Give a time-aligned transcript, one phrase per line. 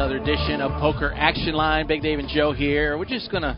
[0.00, 1.86] Another edition of Poker Action Line.
[1.86, 2.96] Big Dave and Joe here.
[2.96, 3.54] We're just going to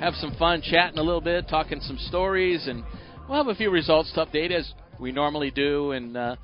[0.00, 2.82] have some fun chatting a little bit, talking some stories, and
[3.28, 4.68] we'll have a few results to update as
[4.98, 5.92] we normally do.
[5.92, 6.36] And uh,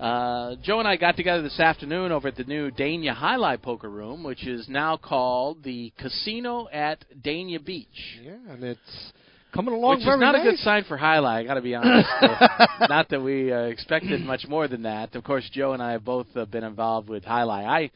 [0.00, 3.88] uh, Joe and I got together this afternoon over at the new Dania Jai-Alai Poker
[3.88, 8.18] Room, which is now called the Casino at Dania Beach.
[8.20, 9.12] Yeah, and it's
[9.54, 10.44] coming along Which is not nice.
[10.44, 12.08] a good sign for Jai-Alai, I got to be honest.
[12.90, 15.14] not that we uh, expected much more than that.
[15.14, 17.64] Of course, Joe and I have both uh, been involved with Jai-Alai.
[17.64, 17.90] I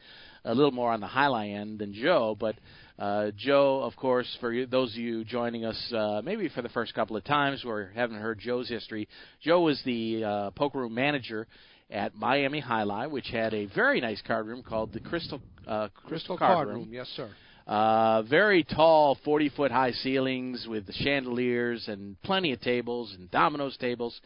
[0.45, 2.55] a little more on the Jai-Alai end than Joe, but
[2.99, 6.69] uh, Joe, of course, for you, those of you joining us uh, maybe for the
[6.69, 9.07] first couple of times or haven't heard Joe's history,
[9.41, 11.47] Joe was the uh, poker room manager
[11.89, 16.37] at Miami Jai-Alai, which had a very nice card room called the Crystal uh, Crystal
[16.37, 16.77] Card, Card Room.
[16.77, 17.29] Room, yes, sir.
[17.65, 23.31] Uh, very tall, 40 foot high ceilings with the chandeliers and plenty of tables and
[23.31, 24.19] dominoes tables.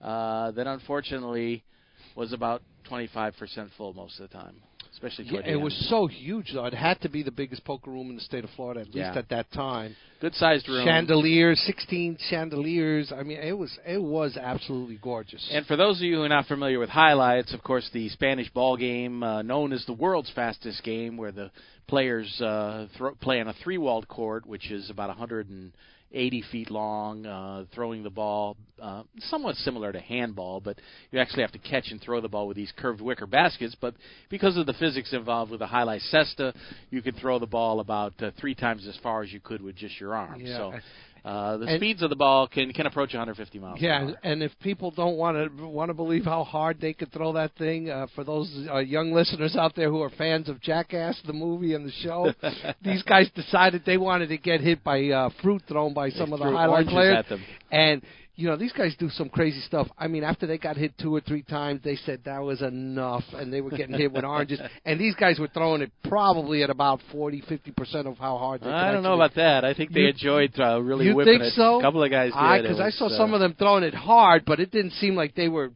[0.00, 1.62] Uh, that unfortunately
[2.16, 3.34] was about 25%
[3.76, 4.56] full most of the time,
[5.02, 6.66] especially Yeah, it was so huge, though.
[6.66, 9.06] It had to be the biggest poker room in the state of Florida, at Yeah.
[9.06, 9.96] least at that time.
[10.20, 10.84] good sized room.
[10.84, 13.10] Chandeliers, 16 chandeliers.
[13.10, 15.48] I mean, it was it was absolutely gorgeous.
[15.50, 18.50] And for those of you who are not familiar with highlights, of course, the Spanish
[18.50, 21.50] ball game, uh, known as the world's fastest game, where the
[21.86, 22.86] players uh,
[23.20, 25.10] play on a three-walled court, which is about
[26.12, 30.76] 180 feet long, uh, throwing the ball, uh, somewhat similar to handball, but
[31.12, 33.76] you actually have to catch and throw the ball with these curved wicker baskets.
[33.80, 33.94] But
[34.28, 36.52] because of the physics involved with the jai alai cesta,
[36.90, 39.76] you can throw the ball about uh, three times as far as you could with
[39.76, 40.40] just your arm.
[40.40, 40.56] Yeah.
[40.56, 40.72] So.
[41.24, 43.80] Uh, the And- speeds of the ball can can approach 150 miles.
[43.80, 47.12] yeah, an and, if people don't want to want to believe how hard they could
[47.12, 50.60] throw that thing, uh, for those uh, young listeners out there who are fans of
[50.62, 52.32] Jackass, the movie and the show,
[52.82, 56.38] these guys decided they wanted to get hit by uh, fruit thrown by some of
[56.38, 57.42] the jai alai players, at them.
[57.70, 58.02] and
[58.40, 59.86] you know these guys do some crazy stuff.
[59.98, 63.24] I mean, after they got hit two or three times, they said that was enough,
[63.34, 64.60] and they were getting hit with oranges.
[64.84, 68.60] And these guys were throwing it probably at about forty, fifty percent of how hard.
[68.62, 69.64] They could I don't know about that.
[69.64, 71.52] I think they You- enjoyed uh, really you whipping think it.
[71.54, 71.78] so?
[71.78, 72.62] A couple of guys did.
[72.62, 75.14] Because It I saw uh, some of them throwing it hard, but it didn't seem
[75.14, 75.72] like they were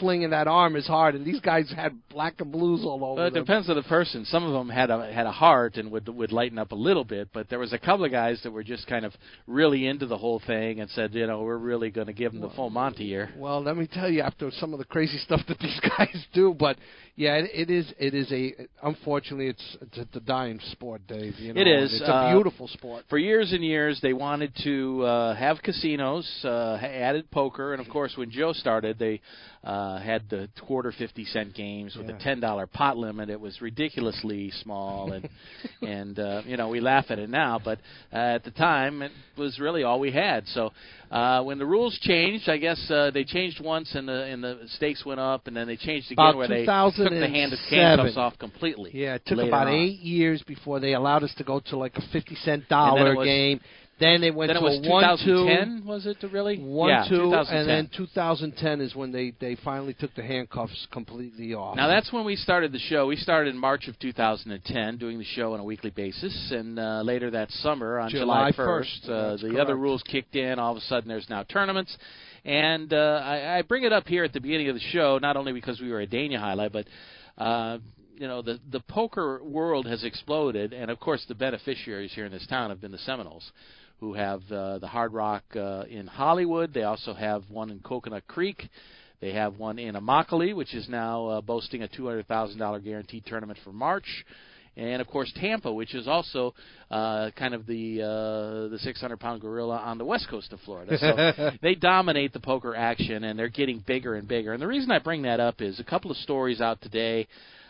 [0.00, 1.14] flinging that arm as hard.
[1.14, 3.44] And these guys had black and blues all over Well, it them.
[3.44, 4.24] depends on the person.
[4.24, 7.04] Some of them had a had a heart and would would lighten up a little
[7.04, 9.12] bit, but there was a couple of guys that were just kind of
[9.46, 12.40] really into the whole thing and said, you know, we're really going to give them
[12.40, 13.30] the full Monty here.
[13.36, 16.54] Well, let me tell you, after some of the crazy stuff that these guys do,
[16.58, 16.76] but
[17.14, 17.92] yeah, it, it is.
[17.98, 18.54] It is a.
[18.82, 21.34] Unfortunately, it's it's a dying sport, Dave.
[21.38, 23.04] You know, It is, It's a uh, beautiful sport.
[23.08, 27.88] For years and years, they wanted to uh, have casinos, uh, added poker, and of
[27.90, 29.20] course, when Joe started, they
[29.66, 32.14] uh, had the quarter fifty cent games with Yeah.
[32.16, 33.28] a ten dollar pot limit.
[33.30, 35.28] It was ridiculously small, and
[35.82, 37.78] and uh, you know we laugh at it now, but
[38.12, 40.46] uh, at the time it was really all we had.
[40.48, 40.70] So
[41.10, 44.60] uh, when the rules changed, I guess uh, they changed once, and the and the
[44.76, 47.78] stakes went up, and then they changed again About where they took the hand 2007.
[47.98, 48.92] handcuffs off completely.
[48.94, 49.74] Yeah, it took about on.
[49.74, 53.60] eight years before they allowed us to go to like a fifty cent dollar game.
[53.98, 55.46] Then they went Then it to was a one two.
[55.46, 56.58] 2010, was it really?
[56.58, 57.56] One, yeah, two, 2010.
[57.56, 61.76] and then 2010 is when they they finally took the handcuffs completely off.
[61.76, 63.06] Now that's when we started the show.
[63.06, 67.00] We started in March of 2010, doing the show on a weekly basis, and uh,
[67.02, 69.60] later that summer on July July 1st, 1st, uh, the correct.
[69.60, 70.58] other rules kicked in.
[70.58, 71.96] All of a sudden, there's now tournaments,
[72.44, 75.38] and uh, I, I bring it up here at the beginning of the show, not
[75.38, 76.86] only because we were a Dania Jai-Alai, but
[77.42, 77.78] uh,
[78.14, 82.32] you know the the poker world has exploded, and of course the beneficiaries here in
[82.32, 83.50] this town have been the Seminoles.
[84.00, 86.74] Who have uh, the Hard Rock uh, in Hollywood?
[86.74, 88.68] They also have one in Coconut Creek.
[89.20, 93.72] They have one in Immokalee, which is now uh, boasting a $200,000 guaranteed tournament for
[93.72, 94.24] March.
[94.76, 96.54] And of course Tampa, which is also
[96.90, 100.98] uh, kind of the uh, the 600 pound gorilla on the west coast of Florida.
[100.98, 104.52] So they dominate the poker action, and they're getting bigger and bigger.
[104.52, 107.26] And the reason I bring that up is a couple of stories out today.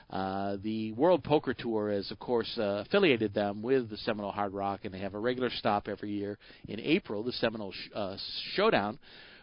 [0.09, 4.53] Uh, the World Poker Tour has, of course, uh, affiliated them with the Seminole Hard
[4.53, 6.39] Rock, and they have a regular stop every year
[6.69, 8.17] in April, the Seminole sh- uh,
[8.55, 8.99] Showdown,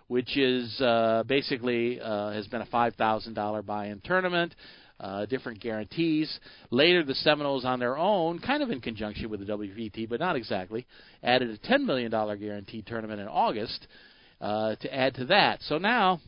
[0.08, 4.56] which is uh, basically uh, has been a five thousand dollar buy-in tournament.
[5.00, 6.40] Uh, different guarantees.
[6.70, 10.38] Later, the Seminoles, on their own, kind of in conjunction with the WPT, but not
[10.38, 10.86] exactly,
[11.22, 13.86] added a $10 million guaranteed tournament in August
[14.40, 15.62] uh, to add to that.
[15.64, 16.22] So now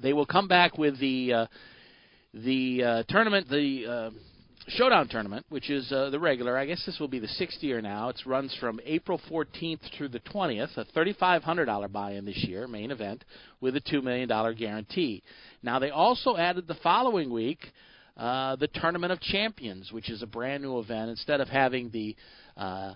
[0.00, 1.46] they will come back with the uh,
[2.34, 4.10] the uh, tournament, the uh,
[4.66, 6.56] Showdown tournament, which is uh, the regular.
[6.56, 8.08] I guess this will be the sixth year now.
[8.08, 10.76] It runs from April 14th through the 20th.
[10.78, 13.24] A $3,500 buy-in this year, main event,
[13.60, 15.22] with a $2 million guarantee.
[15.62, 17.58] Now they also added the following week
[18.16, 21.10] uh, the Tournament of Champions, which is a brand new event.
[21.10, 22.16] Instead of having the
[22.56, 22.94] uh,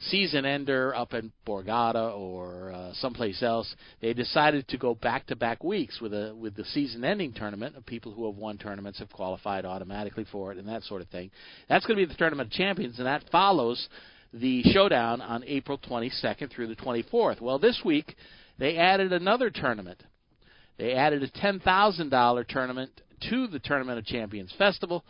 [0.00, 5.36] season ender up in Borgata or uh, someplace else, they decided to go back to
[5.36, 8.98] back weeks with a with the season ending tournament of people who have won tournaments
[8.98, 11.30] have qualified automatically for it and that sort of thing.
[11.68, 13.88] That's going to be the Tournament of Champions, and that follows
[14.32, 17.40] the showdown on April 22nd through the 24th.
[17.40, 18.14] Well, this week
[18.58, 20.02] they added another tournament.
[20.78, 22.90] They added a $10,000 tournament
[23.30, 25.04] to the Tournament of Champions Festival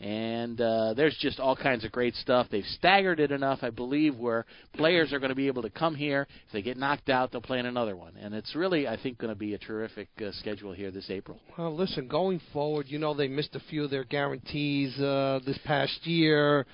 [0.00, 2.48] and uh, there's just all kinds of great stuff.
[2.50, 4.44] They've staggered it enough, I believe, where
[4.74, 6.26] players are going to be able to come here.
[6.46, 9.18] If they get knocked out, they'll play in another one, and it's really, I think,
[9.18, 11.40] going to be a terrific uh, schedule here this April.
[11.56, 15.58] Well, listen, going forward, you know they missed a few of their guarantees uh, this
[15.64, 16.66] past year.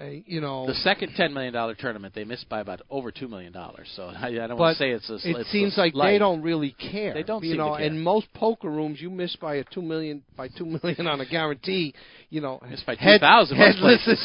[0.00, 3.26] Uh, you know, the second ten million dollar tournament they missed by about over two
[3.26, 3.88] million dollars.
[3.96, 5.14] So I, I don't want to say it's a.
[5.14, 7.14] It it's seems a like they don't really care.
[7.14, 7.84] They don't You know, care.
[7.86, 11.26] in most poker rooms, you miss by a two million by two million on a
[11.26, 11.94] guarantee.
[12.30, 14.16] You know, Missed by head- 2,000 head- listen,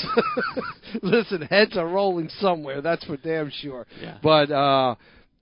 [1.02, 2.82] listen, heads are rolling somewhere.
[2.82, 3.88] That's for damn sure.
[4.02, 4.18] Yeah.
[4.22, 4.96] But uh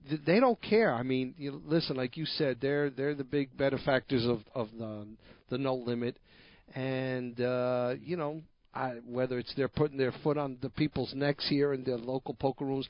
[0.08, 0.94] th- they don't care.
[0.94, 5.06] I mean, you listen, like you said, they're they're the big benefactors of of the
[5.50, 6.16] the no limit,
[6.74, 8.40] and uh, you know,
[8.74, 12.34] I, whether it's they're putting their foot on the people's necks here in the local
[12.34, 12.88] poker rooms.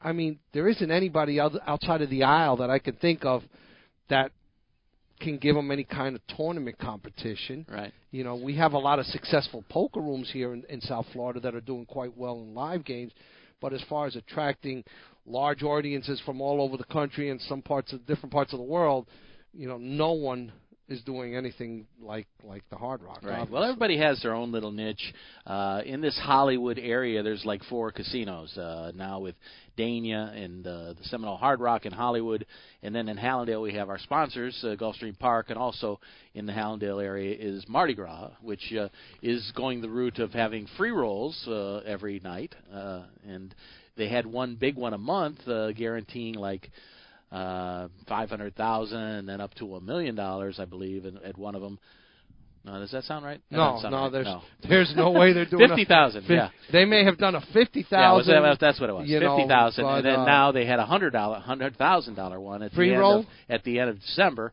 [0.00, 3.42] I mean, there isn't anybody outside of the Isle that I can think of
[4.08, 4.32] that
[5.20, 7.64] can give them any kind of tournament competition.
[7.70, 7.92] Right.
[8.10, 11.40] You know, we have a lot of successful poker rooms here in, in South Florida
[11.40, 13.12] that are doing quite well in live games,
[13.60, 14.82] but as far as attracting
[15.24, 18.64] large audiences from all over the country and some parts of different parts of the
[18.64, 19.06] world,
[19.52, 20.52] you know, no one
[20.92, 23.20] is doing anything like like the Hard Rock.
[23.22, 23.50] Right.
[23.50, 25.12] Well, everybody has their own little niche.
[25.46, 29.34] Uh, in this Hollywood area, there's like four casinos uh, now with
[29.76, 32.46] Dania and uh, the Seminole Hard Rock in Hollywood,
[32.82, 35.98] and then in Hallandale we have our sponsors, uh, Gulfstream Park, and also
[36.34, 38.88] in the Hallandale area is Mardi Gras, which uh,
[39.22, 43.54] is going the route of having free rolls uh, every night, uh, and
[43.96, 46.70] they had one big one a month, uh, guaranteeing like
[47.32, 51.38] uh, five hundred thousand and then up to a million dollars, I believe, in, at
[51.38, 51.78] one of them.
[52.64, 53.40] No, does that sound right?
[53.50, 54.12] That no, sound no, right.
[54.12, 54.42] there's no.
[54.68, 56.24] there's no way they're doing fifty thousand.
[56.28, 58.42] Yeah, They may have done a fifty yeah, was thousand.
[58.42, 59.08] that, that's what it was.
[59.08, 62.62] Fifty thousand, and then uh, now they had a hundred dollar, hundred thousand dollar one
[62.62, 63.18] at Free the end roll?
[63.20, 64.52] of at the end of December.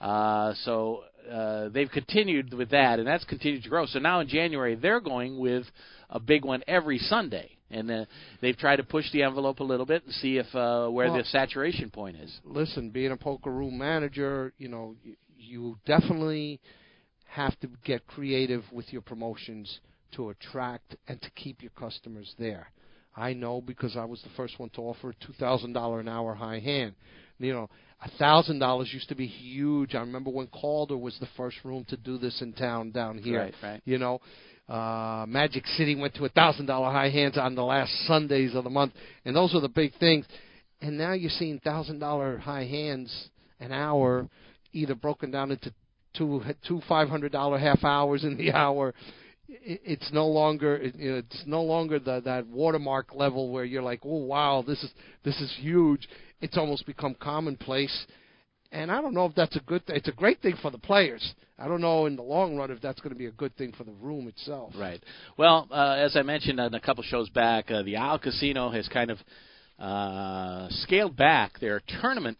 [0.00, 3.84] Uh, so uh, they've continued with that, and that's continued to grow.
[3.86, 5.66] So now in January they're going with
[6.08, 8.04] a big one every Sunday, and uh,
[8.40, 11.18] they've tried to push the envelope a little bit and see if uh, where Well-
[11.18, 12.40] the saturation point is.
[12.44, 16.60] listen, being a poker room manager, you know, you, you definitely
[17.26, 19.80] have to get creative with your promotions
[20.12, 22.70] to attract and to keep your customers there.
[23.16, 26.08] I know because I was the first one to offer a two thousand dollar an
[26.08, 26.94] hour high hand.
[27.42, 27.70] You know,
[28.04, 29.94] a thousand dollars used to be huge.
[29.94, 33.40] I remember when Calder was the first room to do this in town down here.
[33.40, 33.82] Right, right.
[33.84, 34.20] You know,
[34.68, 38.64] uh, Magic City went to a thousand dollar high hands on the last Sundays of
[38.64, 38.92] the month,
[39.24, 40.24] and those are the big things.
[40.80, 43.28] And now you're seeing thousand dollar high hands
[43.60, 44.28] an hour,
[44.72, 45.72] either broken down into
[46.16, 48.94] two two five hundred dollar half hours in the hour.
[49.48, 53.64] It- It's no longer it- you know, it's no longer the, that watermark level where
[53.64, 54.90] you're like, oh wow, this is
[55.24, 56.08] this is huge.
[56.42, 58.06] It's almost become commonplace,
[58.70, 59.96] and I don't know if that's a good thing.
[59.96, 61.34] It's a great thing for the players.
[61.58, 63.72] I don't know in the long run if that's going to be a good thing
[63.78, 64.72] for the room itself.
[64.76, 65.02] Right.
[65.38, 68.88] Well, uh, as I mentioned on a couple shows back, uh, the Isle Casino has
[68.88, 69.18] kind of
[69.78, 72.38] uh, scaled back their tournament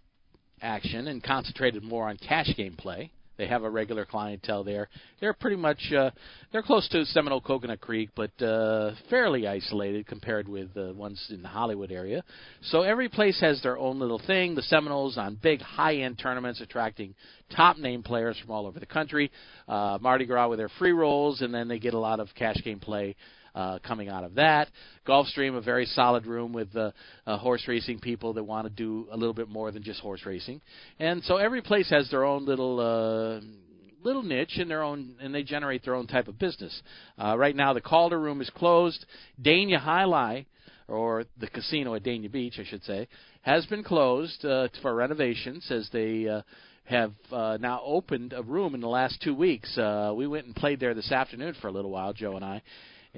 [0.61, 3.13] action and concentrated more on cash game play.
[3.43, 4.89] They have a regular clientele there.
[5.21, 6.13] They're pretty much uh,
[6.53, 11.43] they're close to Seminole Coconut Creek, but uh, fairly isolated compared with the ones in
[11.43, 12.23] the Hollywood area.
[12.67, 14.55] So every place has their own little thing.
[14.55, 17.17] The Seminoles on big high-end tournaments, attracting
[17.57, 19.33] top name players from all over the country.
[19.67, 22.63] Uh, Mardi Gras with their free rolls, and then they get a lot of cash
[22.63, 23.17] game play
[23.55, 24.69] uh, coming out of that.
[25.07, 26.93] Gulfstream, a very solid room with uh,
[27.27, 30.25] uh, horse racing people that want to do a little bit more than just horse
[30.25, 30.61] racing.
[30.99, 33.41] And so every place has their own little uh,
[34.05, 36.83] little niche in their own, and they generate their own type of business.
[37.23, 39.05] Uh, right now, the Calder room is closed.
[39.41, 40.47] Dania Jai-Alai,
[40.89, 43.07] or the casino at Dania Beach, I should say,
[43.43, 46.29] has been closed uh, for renovations as they.
[46.29, 46.43] Uh,
[46.85, 49.79] have uh, now opened a room in the last two weeks.
[49.79, 52.61] Uh, we went and played there this afternoon for a little while, Joe and I,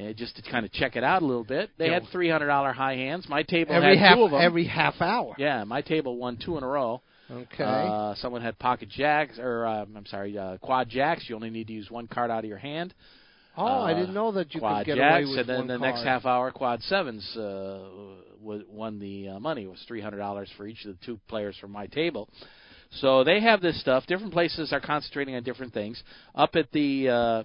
[0.00, 1.70] uh, just to kind of check it out a little bit.
[1.78, 1.94] They Yeah.
[1.94, 3.28] had three hundred dollar high hands.
[3.28, 4.40] My table Every had half two of them.
[4.40, 5.34] every half hour.
[5.38, 7.00] yeah, my table won two in a row.
[7.30, 7.64] Okay.
[7.64, 11.24] Uh, someone had pocket jacks, or um, I'm sorry, uh, quad jacks.
[11.28, 12.92] You only need to use one card out of your hand.
[13.56, 15.66] Oh, uh, I didn't know that you quad could get jacks, away with and then
[15.68, 15.94] the card.
[15.94, 17.78] next half hour quad sevens uh,
[18.42, 19.62] w- won the uh, money.
[19.62, 22.28] It was three hundred dollars for each of the two players from my table.
[22.90, 24.06] So they have this stuff.
[24.06, 26.02] Different places are concentrating on different things.
[26.34, 27.42] Up at the uh,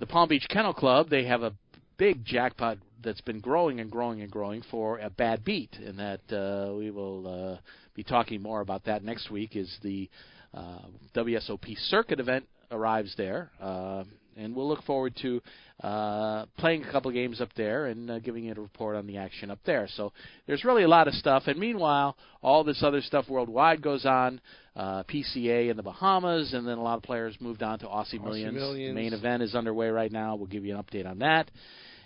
[0.00, 1.52] the Palm Beach Kennel Club, they have a
[1.98, 6.20] big jackpot that's been growing and growing and growing for a bad beat, and that
[6.32, 7.60] uh, we will uh,
[7.94, 9.56] be talking more about that next week.
[9.56, 10.08] Is the
[10.54, 14.04] uh, WSOP circuit event arrives there, uh,
[14.40, 15.40] and we'll look forward to
[15.82, 19.06] uh, playing a couple of games up there and uh, giving you a report on
[19.06, 19.86] the action up there.
[19.96, 20.12] So
[20.46, 24.40] there's really a lot of stuff, and meanwhile, all this other stuff worldwide goes on.
[24.76, 28.22] Uh, PCA in the Bahamas, and then a lot of players moved on to Aussie,
[28.22, 28.54] Millions.
[28.54, 28.94] Millions.
[28.94, 30.36] The main event is underway right now.
[30.36, 31.50] We'll give you an update on that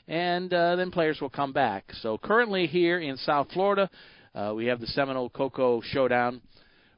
[0.08, 1.84] and uh, then players will come back.
[2.02, 3.88] So currently here in South Florida,
[4.34, 6.40] uh, we have the Seminole Coco Showdown,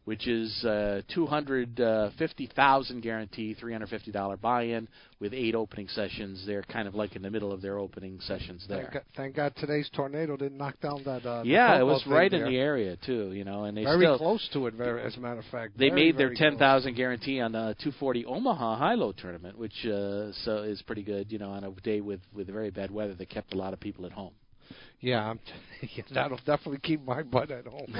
[0.06, 4.86] which is uh, 250,000 guarantee, $350 buy-in
[5.18, 6.44] with eight opening sessions.
[6.46, 8.90] They're kind of like in the middle of their opening sessions Thank there.
[8.92, 11.26] God, thank God today's tornado didn't knock down that.
[11.26, 14.18] Uh, Yeah, it was right in the area too, you know, and they very still
[14.18, 14.74] close to it.
[14.74, 16.60] Very, as a matter of fact, they Very, made their very ten close.
[16.60, 21.32] thousand guarantee on the 240 Omaha High Low tournament, which uh, so is pretty good.
[21.32, 23.80] You know, on a day with with very bad weather that kept a lot of
[23.80, 24.34] people at home.
[25.06, 25.38] Yeah, I'm
[25.94, 27.94] yeah, that'll definitely keep my butt at home.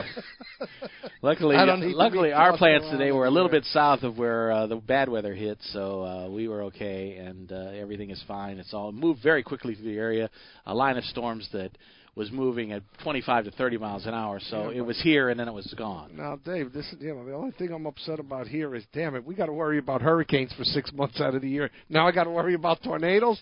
[1.22, 4.18] Luckily, I don't need to luckily our plants today were a little bit south of
[4.18, 8.20] where uh, the bad weather hit, so uh, we were okay, and uh, everything is
[8.26, 8.58] fine.
[8.58, 10.28] It's all moved very quickly through the area.
[10.66, 11.70] A line of storms that
[12.16, 15.38] was moving at 25 to 30 miles an hour, so Yeah, it was here and
[15.38, 16.10] then it was gone.
[16.16, 19.14] now, Dave, this is you know the only thing I'm upset about here is, damn
[19.14, 21.70] it, we got to worry about hurricanes for six months out of the year.
[21.88, 23.40] Now I got to worry about tornadoes.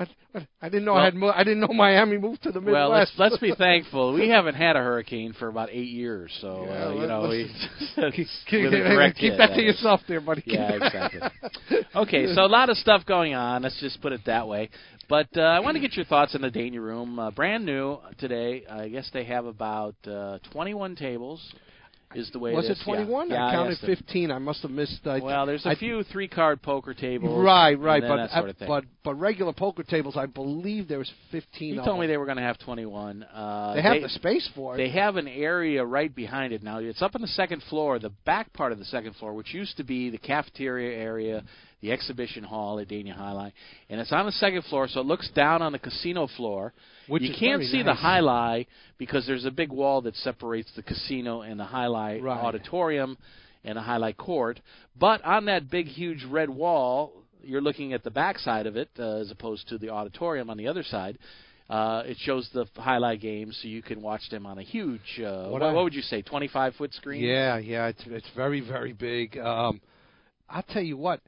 [0.00, 2.52] But, but I didn't know Well- I had mo- I didn't know Miami moved to
[2.52, 2.72] the Midwest.
[2.72, 4.14] Well, let's let's be thankful.
[4.14, 7.50] We haven't had a hurricane for about eight years, so Yeah, uh, you know we
[7.96, 10.42] keep, keep, keep hit, that to yourself, there, buddy.
[10.46, 11.20] Yeah, exactly.
[11.94, 13.62] Okay, so a lot of stuff going on.
[13.62, 14.70] Let's just put it that way.
[15.08, 17.18] But uh, I want to get your thoughts on the Dania Room.
[17.18, 18.62] Uh, brand new today.
[18.70, 21.42] I guess they have about uh, 21 tables.
[22.12, 22.82] Is the way was it it is.
[22.84, 23.30] 21?
[23.30, 23.94] Yeah, I yeah counted asked them.
[23.96, 24.30] 15.
[24.32, 25.06] I must have missed.
[25.06, 27.40] I, Well, there's a I- few three-card poker tables.
[27.40, 31.72] Right, right, but sort of but but regular poker tables, I believe there was 15.
[31.74, 33.22] he of told me they were going to have 21.
[33.22, 34.78] Uh, They have the space for it.
[34.78, 36.78] They have an area right behind it now.
[36.78, 39.76] It's up on the second floor, the back part of the second floor, which used
[39.76, 41.44] to be the cafeteria area,
[41.80, 43.52] the exhibition hall at Dania Jai-Alai,
[43.88, 46.72] and it's on the second floor, so it looks down on the casino floor.
[47.10, 48.00] Which you can't see the nice.
[48.02, 48.66] jai alai
[48.98, 52.38] because there's a big wall that separates the casino and the jai alai Right.
[52.46, 53.18] auditorium
[53.64, 54.60] and the high jai alai court.
[54.98, 57.12] But on that big, huge red wall,
[57.42, 60.56] you're looking at the back side of it uh, as opposed to the auditorium on
[60.56, 61.18] the other side.
[61.68, 65.20] Uh, it shows the jai alai games, so you can watch them on a huge.
[65.24, 67.22] Uh, What what, what would you say, 25 foot screen?
[67.22, 69.38] Yeah, yeah, it's it's very very big.
[69.38, 69.80] Um,
[70.48, 71.20] I'll tell you what,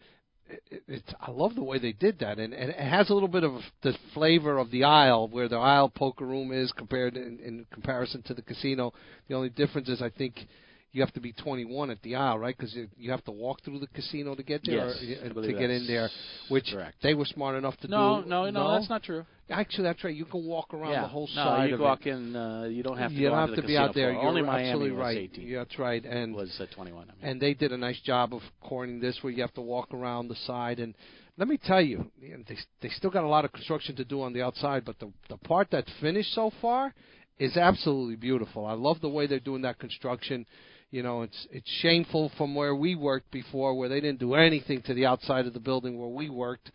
[0.71, 3.45] it's I love the way they did that, and, and it has a little bit
[3.45, 7.67] of the flavor of the Isle where the Isle poker room is compared in, in
[7.73, 8.93] comparison to the casino.
[9.29, 10.47] The only difference is I think.
[10.93, 12.55] You have to be 21 at the Isle, right?
[12.55, 15.47] Because you, you have to walk through the casino to get there, Yes, or, I
[15.47, 16.09] to get in that's there.
[16.51, 16.97] Which correct.
[17.03, 18.29] they were smart enough to No, do.
[18.29, 19.25] no, no, no, that's not true.
[19.49, 20.15] Actually, that's right.
[20.15, 21.03] You can walk around yeah.
[21.03, 22.11] the whole no, side you of can walk it.
[22.11, 22.37] in.
[22.37, 24.13] Uh, you don't have to you go don't onto have to the be out there.
[24.13, 25.17] You're Only Miami absolutely was right.
[25.19, 25.47] 18.
[25.49, 26.05] Yeah, that's right.
[26.05, 27.03] And was uh, 21.
[27.03, 27.31] I mean.
[27.31, 30.29] and they did a nice job of coining this where you have to walk around
[30.29, 30.95] the side and
[31.39, 34.21] let me tell you you they they still got a lot of construction to do
[34.23, 36.93] on the outside but the the part that's finished so far
[37.39, 40.45] is absolutely beautiful i love the way they're doing that construction
[40.93, 44.81] you know it's it's shameful from where we worked before where they didn't do anything
[44.83, 46.71] to the outside of the building where we worked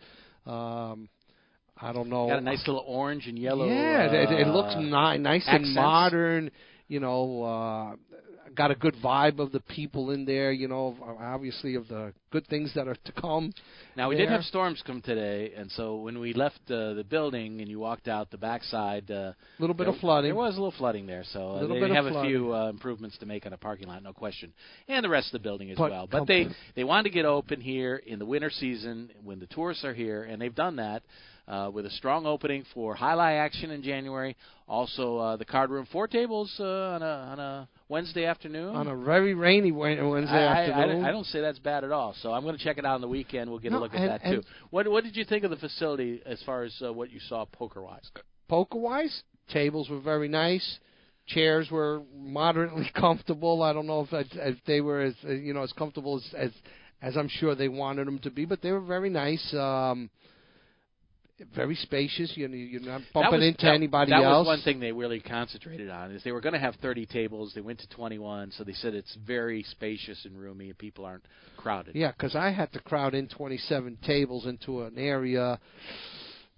[0.46, 1.08] um
[1.80, 3.68] i don't know Got a nice little orange and yellow.
[3.68, 6.52] yeah, it, it looks uh, ni- nice and modern.
[6.90, 8.07] You know, uh,
[8.58, 10.52] got a good vibe of the people in there.
[10.52, 13.54] You know, obviously of the good things that are to come.
[13.96, 17.62] Now we did have storms come today, and so when we left uh, the building
[17.62, 20.30] and you walked out the backside, uh, A little bit there, of flooding.
[20.30, 23.26] There was a little flooding there, so uh, they have a few uh, improvements to
[23.26, 24.52] make on the parking lot, no question,
[24.88, 26.08] and the rest of the building as But well.
[26.10, 29.86] But they they wanted to get open here in the winter season when the tourists
[29.86, 31.04] are here, and they've done that.
[31.48, 34.36] Uh, with a strong opening for jai alai action in January,
[34.68, 38.76] also uh, the card room four tables uh, on a on a Wednesday afternoon.
[38.76, 41.06] on a very rainy Wednesday I, I- I, afternoon.
[41.06, 42.14] I don't say that's bad at all.
[42.22, 43.50] So I'm going to check it out on the weekend.
[43.50, 44.44] We'll get No, a look at and- that too.
[44.72, 47.46] What What did you think of the facility as far as uh, what you saw
[47.46, 48.10] poker wise?
[48.50, 50.80] Poker wise, tables were very nice.
[51.28, 53.62] Chairs were moderately comfortable.
[53.64, 56.52] I don't know if if if they were as you know as comfortable as, as
[57.02, 59.54] as I'm sure they wanted them to be, but they were very nice.
[59.54, 60.10] Um,
[61.56, 62.32] very spacious.
[62.36, 64.46] You know, you're not bumping was- into that- anybody that else.
[64.46, 67.54] was one thing they really concentrated on is they were going to have 30 tables.
[67.54, 71.24] They went to 21, so they said it's very spacious and roomy, and people aren't
[71.58, 71.96] crowded.
[71.96, 75.60] Yeah, because I had to crowd in 27 tables into an area.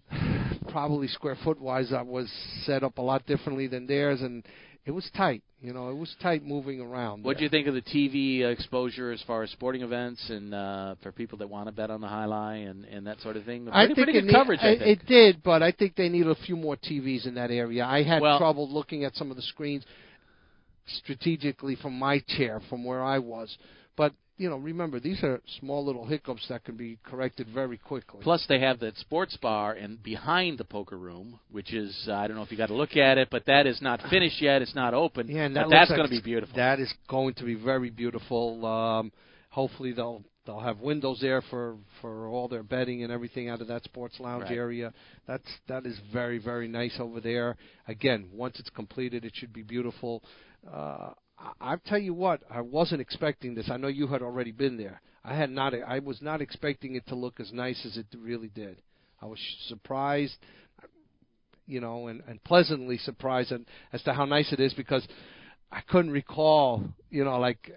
[0.69, 2.29] Probably square foot wise, that was
[2.65, 4.43] set up a lot differently than theirs, and
[4.89, 5.43] it was tight.
[5.61, 7.23] You know, it was tight moving around.
[7.23, 10.95] What do you think of the TV exposure as far as sporting events and uh,
[11.03, 13.45] for people that want to bet on the jai alai and, and that sort of
[13.45, 13.65] thing?
[13.65, 14.59] Pretty, I think pretty it, good need- coverage.
[14.63, 15.01] I it, think.
[15.01, 17.85] it did, but I think they need a few more TVs in that area.
[17.85, 19.85] I had Well- trouble looking at some of the screens
[20.87, 23.55] strategically from my chair, from where I was.
[23.95, 28.21] But you know, remember these are small little hiccups that can be corrected very quickly.
[28.23, 32.27] Plus, they have that sports bar and behind the poker room, which is uh, I
[32.27, 34.61] don't know if you got to look at it, but that is not finished yet.
[34.61, 35.27] It's not open.
[35.27, 36.55] Yeah, and but that's like going to be beautiful.
[36.55, 38.65] That is going to be very beautiful.
[38.65, 39.11] Um,
[39.49, 43.67] hopefully they'll they'll have windows there for for all their betting and everything out of
[43.67, 44.57] that sports lounge Right.
[44.57, 44.93] area.
[45.27, 47.57] That's that is very very nice over there.
[47.89, 50.23] Again, once it's completed, it should be beautiful.
[50.71, 51.09] Uh,
[51.61, 53.69] I, tell you what, I wasn't expecting this.
[53.71, 55.01] I know you had already been there.
[55.23, 55.73] I had not.
[55.73, 58.81] I was not expecting it to look as nice as it really did.
[59.21, 60.35] I was surprised
[61.69, 63.53] you know, and, and pleasantly surprised
[63.93, 65.07] as to how nice it is because
[65.71, 67.71] I couldn't recall, you know, like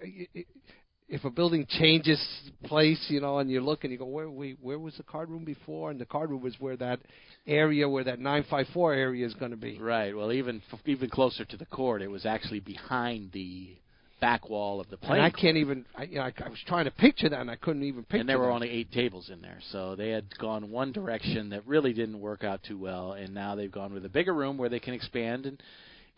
[1.13, 2.19] if a building changes
[2.63, 5.29] place, you know, and you look and you go, where we where was the card
[5.29, 5.91] room before?
[5.91, 7.01] And the card room was where that
[7.45, 9.77] area where that 954 area is going to be.
[9.77, 10.15] Right.
[10.17, 13.75] Well, even even closer to the court, it was actually behind the
[14.19, 15.41] back wall of the And I court.
[15.41, 15.85] can't even.
[15.95, 18.17] I, you know, I, I was trying to picture that, and I couldn't even picture.
[18.21, 18.53] and there were that.
[18.53, 22.43] only eight tables in there, so they had gone one direction that really didn't work
[22.43, 25.45] out too well, and now they've gone with a bigger room where they can expand
[25.45, 25.61] and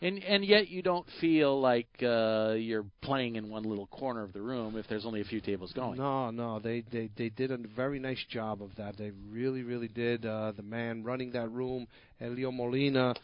[0.02, 4.32] and and yet you don't feel like uh, you're playing in one little corner of
[4.32, 5.98] the room if there's only a few tables going.
[5.98, 8.96] No, no, they they they did a very nice job of that.
[8.96, 10.26] They really, really did.
[10.26, 11.86] Uh, the man running that room,
[12.20, 13.14] Elio Molina.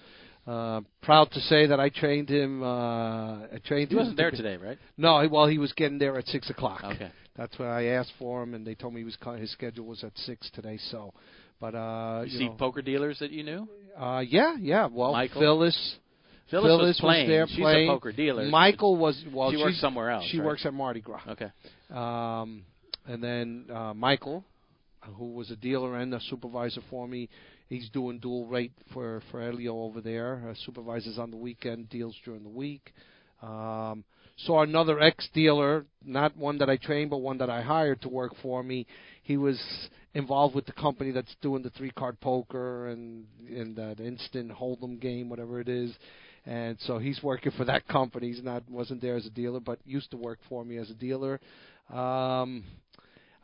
[0.45, 2.64] Uh, proud to say that I trained him.
[2.64, 4.76] Uh, I trained He wasn't to there be- today, right?
[4.97, 6.83] No, well, he was getting there at six o'clock.
[6.83, 7.12] Okay.
[7.37, 10.02] That's what I asked for him, and they told me he was his schedule was
[10.02, 10.79] at six today.
[10.91, 11.14] So,
[11.61, 13.69] but uh, You, you see know, poker dealers that you knew?
[13.97, 14.88] uh, yeah, yeah.
[14.90, 15.40] Well, Michael?
[15.42, 15.94] Phyllis.
[16.53, 17.29] Phyllis, Phyllis was playing.
[17.29, 17.88] there She's playing.
[17.88, 18.45] a poker dealer.
[18.45, 19.51] Michael was well.
[19.51, 20.27] she works somewhere else.
[20.31, 20.47] She right?
[20.47, 21.23] works at Mardi Gras.
[21.29, 21.51] Okay.
[21.91, 22.65] Um,
[23.07, 24.45] and then uh, Michael,
[25.17, 27.29] who was a dealer and a supervisor for me,
[27.69, 30.51] he's doing dual rate for for Elio over there.
[30.51, 32.93] Uh, supervises on the weekend, deals during the week.
[33.43, 34.05] Um,
[34.37, 38.09] saw another ex dealer, not one that I trained, but one that I hired to
[38.09, 38.87] work for me.
[39.23, 39.61] He was
[40.15, 45.01] involved with the company that's doing the three card poker and and that instant hold'em
[45.01, 45.93] game, whatever it is.
[46.44, 48.28] And so he's working for that company.
[48.33, 50.94] He's not wasn't there as a dealer, but used to work for me as a
[50.94, 51.40] dealer.
[51.88, 52.64] Um,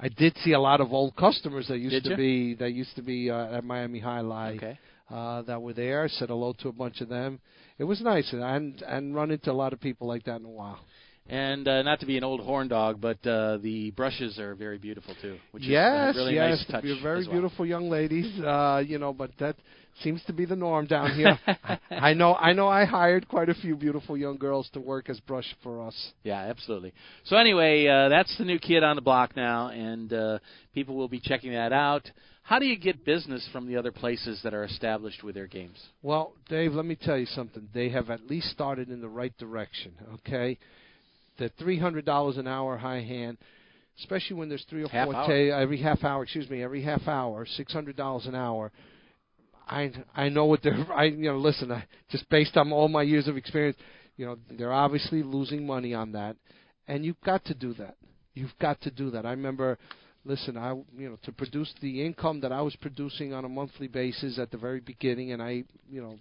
[0.00, 2.16] I did see a lot of old customers that used Did to you?
[2.16, 4.78] be that used to be uh, at Miami Jai-Alai Okay.
[5.10, 6.04] uh, that were there.
[6.04, 7.40] I said hello to a bunch of them.
[7.78, 10.44] It was nice, and and, and run into a lot of people like that in
[10.44, 10.80] a while.
[11.28, 14.78] And uh, not to be an old horn dog, but uh, the brushes are very
[14.78, 16.84] beautiful too, which yes, is a really yes, nice touch.
[16.84, 17.32] you're very well.
[17.32, 18.40] beautiful young ladies.
[18.40, 19.56] Uh, you know, but that
[20.02, 21.38] seems to be the norm down here.
[21.90, 22.68] I know, I know.
[22.68, 26.12] I hired quite a few beautiful young girls to work as brush for us.
[26.22, 26.94] Yeah, absolutely.
[27.24, 30.38] So anyway, uh, that's the new kid on the block now, and uh,
[30.74, 32.10] people will be checking that out.
[32.42, 35.76] How do you get business from the other places that are established with their games?
[36.00, 37.68] Well, Dave, let me tell you something.
[37.74, 39.92] They have at least started in the right direction.
[40.14, 40.58] Okay,
[41.38, 43.38] the three hundred dollars an hour high hand,
[43.98, 45.26] especially when there's three or Half four hour.
[45.26, 46.22] ta- every half hour.
[46.22, 48.70] Excuse me, every half hour, six hundred dollars an hour.
[49.66, 50.86] I I know what they're.
[50.94, 51.70] I you know listen.
[51.72, 53.76] I, just based on all my years of experience,
[54.16, 56.36] you know they're obviously losing money on that,
[56.86, 57.96] and you've got to do that.
[58.34, 59.26] You've got to do that.
[59.26, 59.78] I remember
[60.24, 63.88] listen, I you know to produce the income that I was producing on a monthly
[63.88, 66.18] basis at the very beginning, and I you know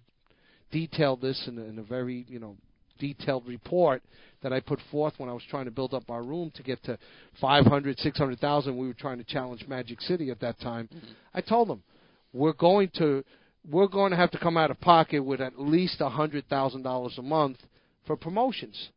[0.71, 2.55] detailed this in in a very you know
[2.97, 4.01] detailed report
[4.43, 6.83] that I put forth when I was trying to build up our room to get
[6.83, 6.97] to
[7.41, 8.77] 500, 600,000.
[8.77, 10.89] We were trying to challenge Magic City at that time.
[10.93, 11.11] Mm-hmm.
[11.33, 11.83] I told them
[12.33, 13.23] we're going to
[13.69, 16.83] we're going to have to come out of pocket with at least a hundred thousand
[16.83, 17.57] dollars a month
[18.05, 18.89] for promotions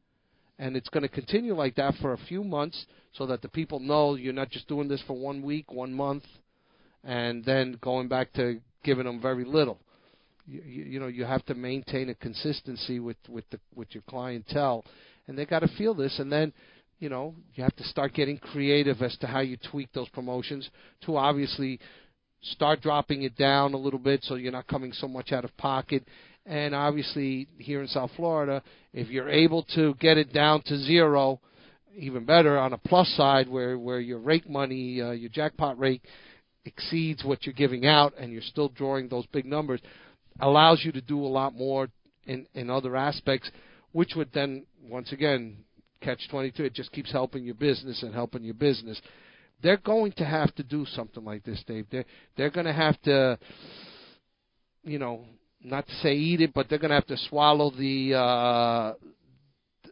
[0.61, 2.85] and it's going to continue like that for a few months
[3.15, 6.23] so that the people know you're not just doing this for one week, one month,
[7.03, 9.79] and then going back to giving them very little.
[10.47, 14.85] You, you, know, you have to maintain a consistency with with the with your clientele,
[15.27, 16.19] and they got to feel this.
[16.19, 16.53] And then,
[16.99, 20.69] you know, you have to start getting creative as to how you tweak those promotions
[21.07, 21.79] to obviously
[22.43, 25.57] start dropping it down a little bit so you're not coming so much out of
[25.57, 26.05] pocket.
[26.47, 31.41] And obviously, here in South Florida, if you're able to get it down to zero,
[31.97, 36.03] even better on a plus side where where your rake money, uh, your jackpot rate
[36.65, 39.81] exceeds what you're giving out, and you're still drawing those big numbers,
[40.41, 41.89] allows you to do a lot more
[42.27, 43.51] in in other aspects,
[43.93, 45.65] which would then once again
[46.01, 46.65] catch 22.
[46.65, 49.01] It just keeps helping your business and helping your business.
[49.63, 51.87] They're going to have to do something like this, Dave.
[51.91, 53.39] They're they're going to have to,
[54.85, 55.25] you know,
[55.63, 58.95] not to say eat it, but they're going to have to swallow the uh,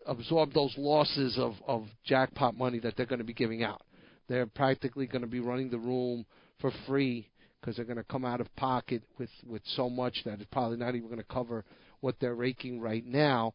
[0.06, 3.82] absorb those losses of of jackpot money that they're going to be giving out.
[4.28, 6.24] They're practically going to be running the room
[6.60, 7.28] for free
[7.60, 10.76] because they're going to come out of pocket with with so much that it's probably
[10.76, 11.64] not even going to cover
[12.00, 13.54] what they're raking right now.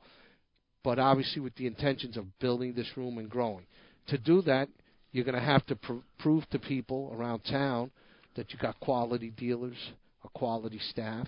[0.84, 3.66] But obviously, with the intentions of building this room and growing,
[4.08, 4.68] to do that,
[5.12, 7.90] you're going to have to pr- prove to people around town
[8.36, 9.78] that you got quality dealers,
[10.26, 11.28] a quality staff.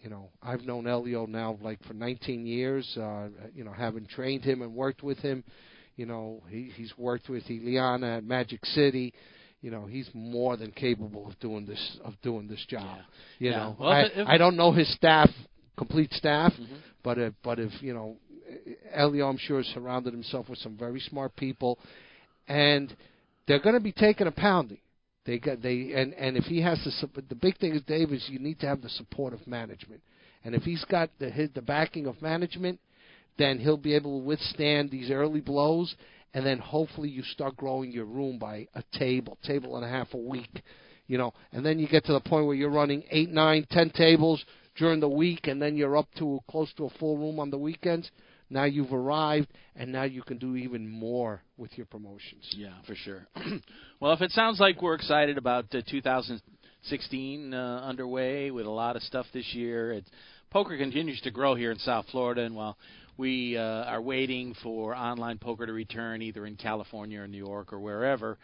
[0.00, 2.96] You know, I've known Elio now like for 19 years.
[2.96, 5.44] Uh, you know, having trained him and worked with him.
[5.96, 9.12] You know, he, he's worked with Eliana at Magic City
[9.62, 12.84] you know he's more than capable of doing this of doing this job.
[12.84, 13.02] Yeah.
[13.38, 13.56] You Yeah.
[13.58, 15.30] know, Well, I, if- I don't know his staff,
[15.76, 16.66] complete staff, Mhm.
[17.02, 18.16] but if but if you know,
[18.92, 21.78] Elio, I'm sure has surrounded himself with some very smart people,
[22.48, 22.94] and
[23.46, 24.78] they're going to be taking a pounding.
[25.24, 28.28] They got they and and if he has sup- the big thing is Dave is
[28.28, 30.02] you need to have the support of management,
[30.44, 32.80] and if he's got the his, the backing of management,
[33.38, 35.94] then he'll be able to withstand these early blows,
[36.34, 40.12] and then hopefully you start growing your room by a table, table and a half
[40.14, 40.62] a week,
[41.06, 43.90] you know, and then you get to the point where you're running eight, nine, ten
[43.90, 44.44] tables
[44.76, 47.58] during the week, and then you're up to close to a full room on the
[47.58, 48.10] weekends.
[48.48, 52.48] Now you've arrived, and now you can do even more with your promotions.
[52.52, 53.26] Yeah, for sure.
[54.00, 58.96] well, if it sounds like we're excited about uh, 2016 uh, underway with a lot
[58.96, 60.04] of stuff this year, it,
[60.50, 62.76] poker continues to grow here in South Florida, and while
[63.16, 67.72] we uh, are waiting for online poker to return either in California or New York
[67.72, 68.38] or wherever,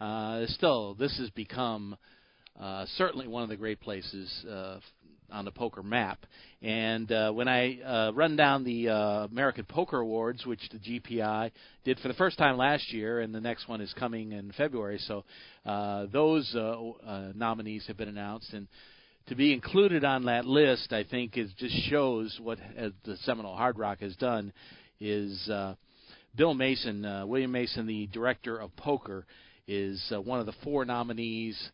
[0.00, 1.96] uh, still this has become
[2.60, 4.78] uh, certainly one of the great places uh,
[5.32, 6.24] on the poker map.
[6.60, 8.94] And uh, when I uh, run down the uh,
[9.30, 11.50] American Poker Awards, which the GPI
[11.84, 14.98] did for the first time last year, and the next one is coming in February,
[15.06, 15.24] so
[15.66, 18.68] uh, those uh, uh, nominees have been announced, and
[19.26, 23.56] to be included on that list, I think, is just shows what uh, the Seminole
[23.56, 24.52] Hard Rock has done.
[25.00, 25.74] Is uh,
[26.36, 29.26] Bill Mason, uh, William Mason, the director of poker,
[29.66, 31.70] is uh, one of the four nominees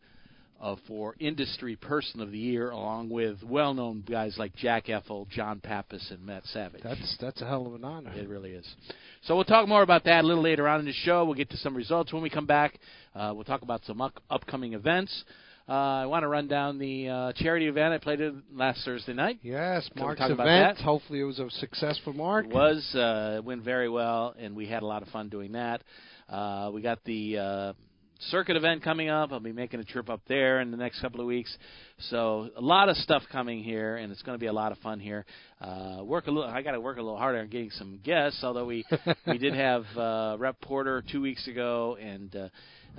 [0.61, 5.59] uh, for Industry Person of the Year, along with well-known guys like Jack Effel, John
[5.59, 6.81] Pappas, and Matt Savage.
[6.83, 8.11] That's that's a hell of an honor.
[8.13, 8.67] It really is.
[9.23, 11.23] So we'll talk more about that a little later on in the show.
[11.23, 12.79] We'll get to some results when we come back.
[13.15, 15.23] Uh, we'll talk about some up- upcoming events.
[15.69, 19.13] Uh, I want to run down the uh, charity event I played it last Thursday
[19.13, 19.39] night.
[19.43, 20.79] Yes, Mark's event.
[20.79, 22.47] Hopefully, it was a success for Mark.
[22.47, 25.51] It was uh, it went very well, and we had a lot of fun doing
[25.51, 25.83] that.
[26.27, 27.73] Uh, we got the uh,
[28.19, 29.31] circuit event coming up.
[29.31, 31.55] I'll be making a trip up there in the next couple of weeks.
[32.09, 34.77] So a lot of stuff coming here, and it's going to be a lot of
[34.79, 35.25] fun here.
[35.61, 36.49] Uh, work a little.
[36.49, 38.43] I got to work a little harder on getting some guests.
[38.43, 38.85] Although we
[39.27, 42.49] we did have uh, Rep Porter two weeks ago, and uh,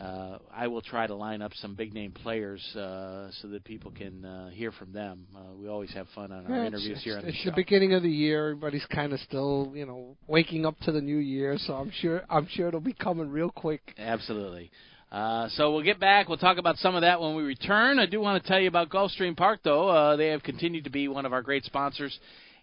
[0.00, 3.90] uh, I will try to line up some big name players uh, so that people
[3.90, 5.26] can uh, hear from them.
[5.36, 7.44] Uh, we always have fun on our Yeah, interviews it's, here on it's, the it's
[7.44, 8.50] the beginning of the year.
[8.50, 11.56] Everybody's kind of still, you know, waking up to the new year.
[11.58, 13.94] So I'm sure I'm sure it'll be coming real quick.
[13.98, 14.70] Absolutely.
[15.10, 16.28] Uh, so we'll get back.
[16.28, 17.98] We'll talk about some of that when we return.
[17.98, 19.88] I do want to tell you about Gulfstream Park, though.
[19.88, 22.16] Uh, they have continued to be one of our great sponsors,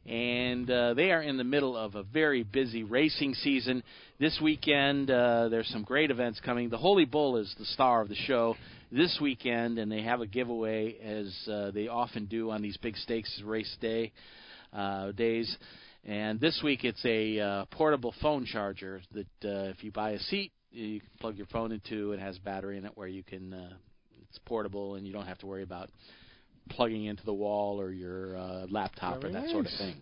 [0.05, 3.83] and uh, they are in the middle of a very busy racing season.
[4.17, 6.69] This weekend, uh, there's some great events coming.
[6.69, 8.55] The Holy Bull is the star of the show
[8.93, 12.95] this weekend, and they have a giveaway as uh, they often do on these big
[12.95, 14.13] stakes race day
[14.71, 15.53] uh, days.
[16.05, 20.19] And this week it's a uh, portable phone charger that uh, if you buy a
[20.19, 20.53] seat,
[20.85, 22.11] you can plug your phone into.
[22.11, 23.53] It has battery in it where you can.
[23.53, 23.73] Uh,
[24.29, 25.89] it's portable and you don't have to worry about
[26.69, 29.95] plugging into the wall or your uh, laptop Very or that sort of thing.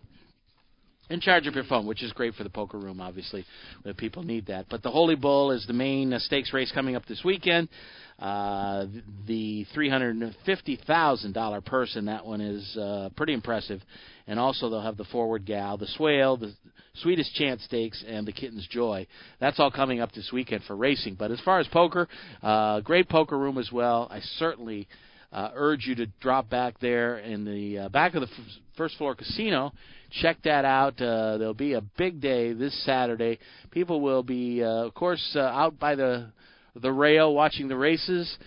[1.08, 3.46] And charge up your phone, which is great for the poker room, obviously,
[3.84, 4.66] where people need that.
[4.72, 7.70] But the Holy Bull is the main uh, stakes race coming up this weekend.
[8.18, 8.88] Uh,
[9.28, 13.82] the three hundred and fifty thousand dollar person, that one is uh, pretty impressive.
[14.26, 16.56] And also they'll have the Forward Gal, the Swale, the
[17.02, 19.08] Sweetest Chance Stakes, and the Kitten's Joy.
[19.40, 21.16] That's all coming up this weekend for racing.
[21.16, 22.08] But as far as poker,
[22.42, 24.08] uh, great poker room as well.
[24.10, 24.88] I certainly
[25.32, 28.44] uh, urge you to drop back there in the uh, back of the f-
[28.78, 29.74] first floor casino.
[30.22, 30.94] Check that out.
[31.02, 33.40] Uh, there'll be a big day this Saturday.
[33.72, 36.32] People will be, uh, of course, uh, out by the
[36.76, 38.38] the rail watching the races,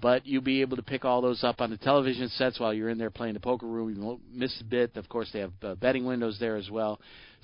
[0.00, 2.88] but you'll be able to pick all those up on the television sets while you're
[2.88, 3.94] in there playing the poker room.
[3.94, 4.96] You won't miss a bit.
[4.96, 7.00] Of course, they have uh, betting windows there as well,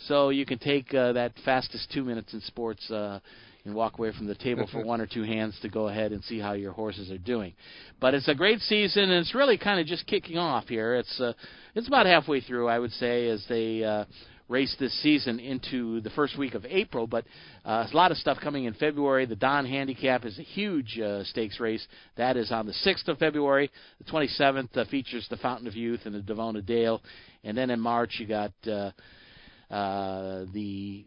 [0.07, 2.91] so you can take uh, that fastest two minutes in sports.
[2.91, 3.21] Uh,
[3.67, 6.25] and walk away from the table for one or two hands to go ahead and
[6.25, 7.53] see how your horses are doing.
[8.01, 10.95] But it's a great season, and it's really kind of just kicking off here.
[10.95, 11.35] It's uh,
[11.75, 14.07] it's about halfway through, I would say, as they uh,
[14.51, 17.07] race this season into the first week of April.
[17.07, 17.25] But
[17.65, 19.25] uh, a lot of stuff coming in February.
[19.25, 21.87] The Don Handicap is a huge uh, stakes race.
[22.17, 23.71] That is on the 6th of February.
[24.05, 27.01] The 27th uh, features the Fountain of Youth and the Davona Dale.
[27.45, 28.91] And then in March, you got uh,
[29.71, 31.05] uh, the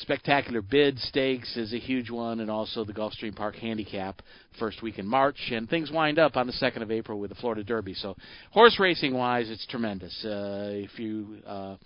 [0.00, 4.22] Spectacular Bid Stakes is a huge one, and also the Gulfstream Park Handicap
[4.58, 5.36] first week in March.
[5.52, 7.92] And things wind up on the 2nd of April with the Florida Derby.
[7.92, 8.16] So,
[8.50, 10.24] horse racing wise, it's tremendous.
[10.24, 11.76] Uh, if you uh,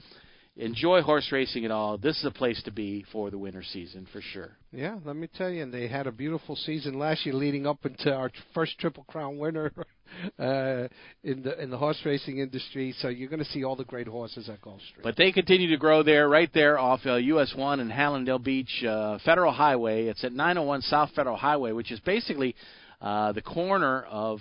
[0.56, 4.06] enjoy horse racing at all, this is a place to be for the winter season
[4.12, 4.52] for sure.
[4.72, 7.84] Yeah, let me tell you, and they had a beautiful season last year, leading up
[7.84, 9.72] into our first Triple Crown winner
[10.38, 10.88] uh,
[11.22, 12.94] in the in the horse racing industry.
[13.00, 15.02] So you're going to see all the great horses at Gulfstream.
[15.02, 18.84] But they continue to grow there, right there off uh, US One and Hallandale Beach
[18.84, 20.06] uh, Federal Highway.
[20.06, 22.54] It's at 901 South Federal Highway, which is basically
[23.00, 24.40] uh, the corner of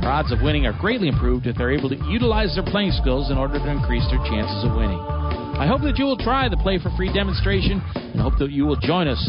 [0.00, 3.30] Their odds of winning are greatly improved if they're able to utilize their playing skills
[3.30, 4.98] in order to increase their chances of winning.
[5.60, 8.64] I hope that you will try the Play for Free demonstration and hope that you
[8.64, 9.20] will join us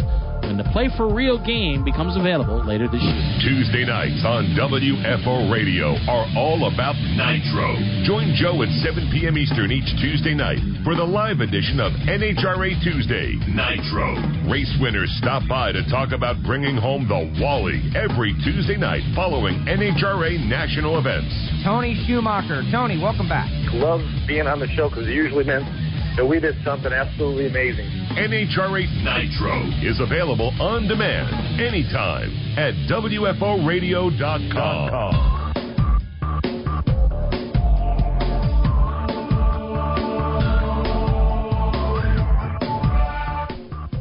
[0.44, 3.22] when the Play for Real game becomes available later this year.
[3.42, 7.76] Tuesday nights on WFO Radio are all about Nitro.
[8.04, 9.38] Join Joe at 7 p.m.
[9.38, 14.18] Eastern each Tuesday night for the live edition of NHRA Tuesday Nitro.
[14.50, 19.56] Race winners stop by to talk about bringing home the Wally every Tuesday night following
[19.70, 21.32] NHRA national events.
[21.64, 22.64] Tony Schumacher.
[22.72, 23.50] Tony, welcome back.
[23.74, 25.66] Love being on the show because it usually meant
[26.18, 27.86] that we did something absolutely amazing.
[28.18, 35.32] NHRA Nitro is available on demand anytime at WFORadio.com.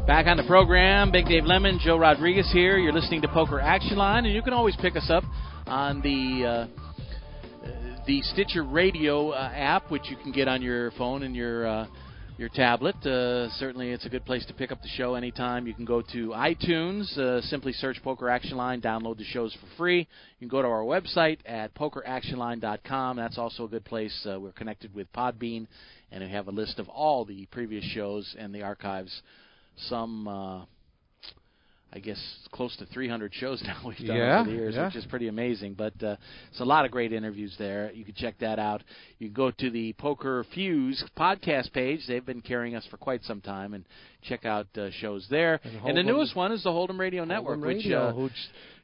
[0.07, 2.77] Back on the program, Big Dave Lemon, Joe Rodriguez here.
[2.77, 5.23] You're listening to Poker Action Line, and you can always pick us up
[5.67, 6.67] on the uh,
[8.11, 11.87] the Stitcher Radio uh, app, which you can get on your phone and your uh,
[12.37, 12.97] your tablet.
[13.05, 15.65] Uh, certainly, it's a good place to pick up the show anytime.
[15.65, 19.67] You can go to iTunes, uh, simply search Poker Action Line, download the shows for
[19.77, 19.99] free.
[19.99, 20.05] You
[20.39, 23.15] can go to our website at pokeractionline.com.
[23.15, 24.27] That's also a good place.
[24.29, 25.67] Uh, we're connected with Podbean,
[26.11, 29.21] and we have a list of all the previous shows and the archives.
[29.87, 30.27] Some.
[30.27, 30.65] Uh,
[31.93, 32.17] I guess
[32.53, 34.85] close to 300 shows now we've done Yeah, over the years, yeah.
[34.85, 35.73] which is pretty amazing.
[35.73, 36.15] But uh,
[36.49, 37.91] it's a lot of great interviews there.
[37.93, 38.81] You can check that out.
[39.19, 41.99] You can go to the Poker Fuse podcast page.
[42.07, 43.83] They've been carrying us for quite some time, and
[44.23, 45.59] check out uh, shows there.
[45.63, 48.31] And And, the newest one is the Hold'em Radio Network, Hold'em which Radio, uh, which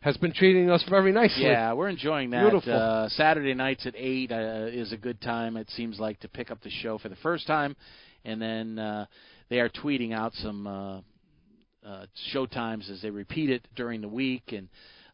[0.02, 1.44] has been treating us very nicely.
[1.44, 2.42] yeah, we're enjoying that.
[2.50, 2.74] Beautiful.
[2.74, 5.56] Uh, Saturday nights at eight uh, is a good time.
[5.56, 7.76] It seems like to pick up the show for the first time,
[8.26, 9.06] and then uh,
[9.50, 11.00] they are tweeting out some uh,
[12.32, 14.68] show times as they repeat it during the week, and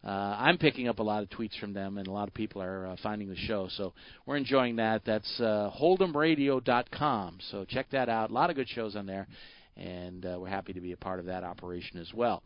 [0.06, 2.62] uh, I'm picking up a lot of tweets from them, and a lot of people
[2.62, 3.70] are uh, finding the show.
[3.78, 3.94] So
[4.26, 5.04] we're enjoying that.
[5.06, 7.38] That's uh, Hold'emRadio.com.
[7.52, 8.30] So check that out.
[8.30, 9.28] A lot of good shows on there,
[9.78, 12.44] and uh, we're happy to be a part of that operation as well.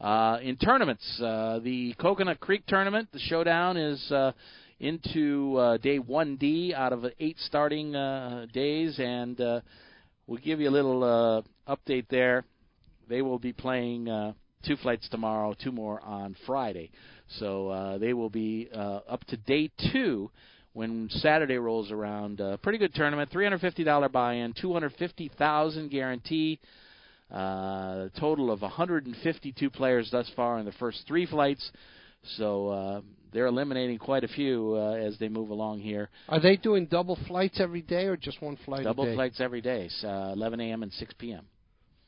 [0.00, 4.32] Uh, in tournaments, uh, the Coconut Creek tournament, the showdown is uh,
[4.78, 9.60] into uh, day 1D out of eight starting uh, days, and uh,
[10.26, 12.44] we'll give you a little uh, update there.
[13.10, 16.92] They will be playing uh, two flights tomorrow, two more on Friday.
[17.38, 20.30] So uh, they will be uh, up to day two
[20.74, 22.40] when Saturday rolls around.
[22.40, 26.60] Uh, pretty good tournament, $350 buy-in, 250,000 guarantee.
[27.32, 31.68] Uh, total of 152 players thus far in the first three flights.
[32.36, 33.00] So uh,
[33.32, 36.10] they're eliminating quite a few uh, as they move along here.
[36.28, 39.60] Are they doing double flights every day or just one flight a Double flights every
[39.60, 40.84] day, uh, 11 a.m.
[40.84, 41.44] and 6 p.m.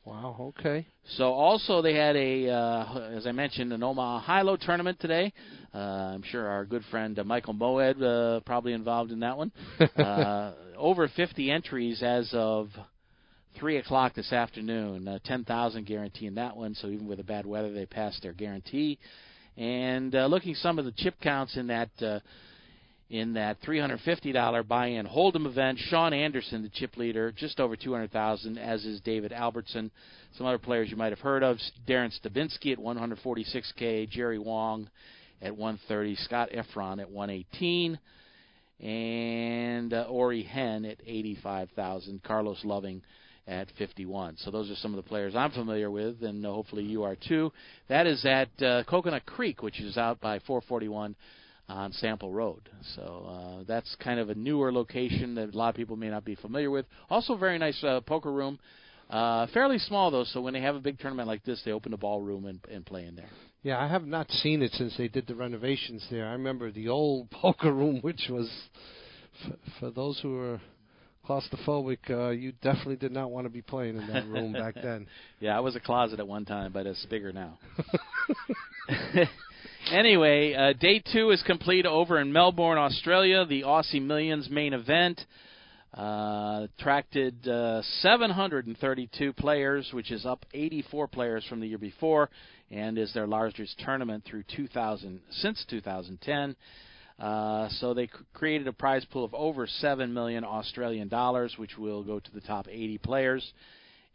[0.05, 0.53] Wow.
[0.59, 0.85] Okay.
[1.15, 5.31] So also they had a, uh, as I mentioned, an Omaha high-low tournament today.
[5.73, 9.51] Uh, I'm sure our good friend uh, Michael Moed uh, probably involved in that one.
[9.97, 12.67] uh, over 50 entries as of
[13.57, 15.07] three o'clock this afternoon.
[15.07, 16.75] Uh, 10,000 guarantee in that one.
[16.75, 18.99] So even with the bad weather, they passed their guarantee.
[19.55, 21.89] And uh, looking some of the chip counts in that.
[22.01, 22.19] Uh,
[23.13, 25.77] in that $350 buy-in Hold'em event.
[25.77, 29.91] Sean Anderson, the chip leader, just over 200,000, as is David Albertson.
[30.35, 34.89] Some other players you might have heard of: Darren Stabinski at 146k, Jerry Wong
[35.43, 37.99] at 130, Scott Efron at 118,
[38.79, 43.03] and uh, Ori Hen at 85,000, Carlos Loving
[43.45, 44.37] at 51.
[44.37, 47.15] So those are some of the players I'm familiar with, and uh, hopefully you are
[47.15, 47.51] too.
[47.89, 51.15] That is at uh, Coconut Creek, which is out by 441
[51.69, 52.69] on Sample Road.
[52.95, 56.25] So uh, that's kind of a newer location that a lot of people may not
[56.25, 56.85] be familiar with.
[57.09, 58.59] Also, very nice uh, poker room.
[59.09, 61.91] Uh, fairly small though, so when they have a big tournament like this, they open
[61.91, 63.29] the ballroom and, and play in there.
[63.61, 66.27] Yeah, I have not seen it since they did the renovations there.
[66.27, 68.49] I remember the old poker room, which was,
[69.45, 70.61] f- for those who are
[71.27, 75.07] claustrophobic, uh, you definitely did not want to be playing in that room back then.
[75.39, 77.57] Yeah, I was a closet at one time, but it's bigger now.
[79.91, 83.45] anyway, uh, day two is complete over in Melbourne, Australia.
[83.45, 85.21] The Aussie Millions main event
[85.97, 92.29] uh, attracted uh, 732 players, which is up 84 players from the year before,
[92.71, 96.55] and is their largest tournament through 2000 since 2010.
[97.19, 101.77] Uh, so they cr- created a prize pool of over seven million Australian dollars, which
[101.77, 103.53] will go to the top 80 players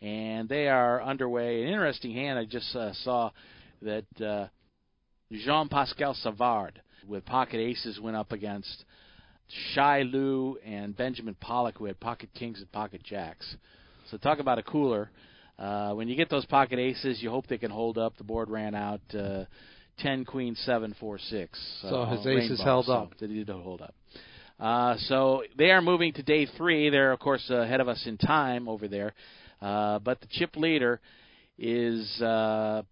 [0.01, 1.63] and they are underway.
[1.63, 3.31] An interesting hand I just uh, saw
[3.83, 4.47] that uh,
[5.33, 8.85] Jean Pascal Savard with pocket aces went up against
[9.75, 13.57] Shai Lu and Benjamin Pollock, who had pocket kings and pocket jacks.
[14.11, 15.11] So talk about a cooler.
[15.59, 18.17] Uh, when you get those pocket aces, you hope they can hold up.
[18.17, 19.45] The board ran out uh,
[19.99, 21.59] ten, queen, seven, four, six.
[21.83, 23.13] So his uh, aces rainbow, held so up.
[23.21, 23.95] They did hold up.
[24.59, 26.89] Uh, so they are moving to day three.
[26.89, 29.15] They're of course ahead of us in time over there.
[29.61, 31.01] Uh, but the chip leader
[31.59, 32.83] is uh,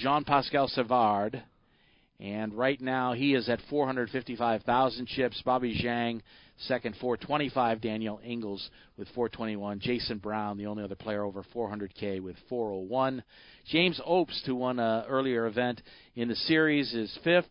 [0.00, 1.42] Jean Pascal Savard,
[2.18, 5.42] and right now he is at 455,000 chips.
[5.44, 6.22] Bobby Zhang
[6.60, 7.80] second, 425.
[7.80, 9.80] Daniel Ingles with 421.
[9.80, 13.22] Jason Brown, the only other player over 400k with 401.
[13.70, 15.82] James Opes, who won an earlier event
[16.14, 17.50] in the series, is fifth.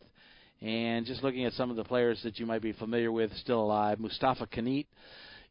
[0.62, 3.62] And just looking at some of the players that you might be familiar with still
[3.62, 4.88] alive, Mustapha Kanit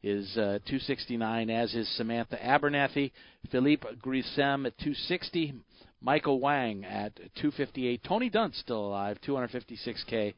[0.03, 3.12] is uh, 269, as is Samantha Abernathy.
[3.50, 5.55] Philipp Gruissem at 260.
[6.04, 8.05] Michael Wang at 258.
[8.05, 10.34] Tony Dunst still alive, 256K.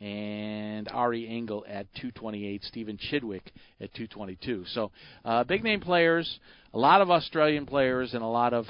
[0.00, 2.64] And Ari Engel at 228.
[2.64, 3.42] Stephen Chidwick
[3.80, 4.64] at 222.
[4.68, 4.90] So
[5.24, 6.40] uh, big name players,
[6.72, 8.64] a lot of Australian players, and a lot of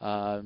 [0.00, 0.42] uh,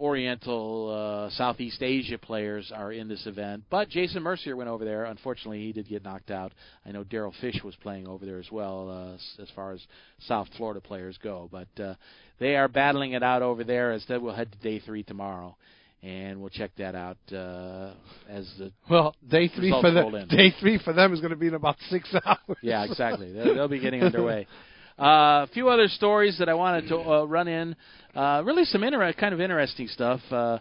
[0.00, 3.64] Oriental, uh, Southeast Asia players are in this event.
[3.70, 5.04] But Jason Mercier went over there.
[5.04, 6.52] Unfortunately, he did get knocked out.
[6.86, 9.80] I know Daryl Fish was playing over there as well, uh, as far as
[10.20, 11.48] South Florida players go.
[11.52, 11.94] But uh,
[12.38, 13.92] they are battling it out over there.
[13.92, 15.56] Instead, we'll head to day three tomorrow
[16.02, 17.92] and we'll check that out uh,
[18.28, 20.28] as the well day three for them.
[20.28, 22.56] Day three for them is going to be in about six hours.
[22.62, 23.32] Yeah, exactly.
[23.32, 24.46] they'll, they'll be getting underway.
[25.00, 27.74] Uh, a few other stories that I wanted to uh, run in.
[28.14, 30.20] Uh, really, some inter- kind of interesting stuff.
[30.30, 30.58] Uh,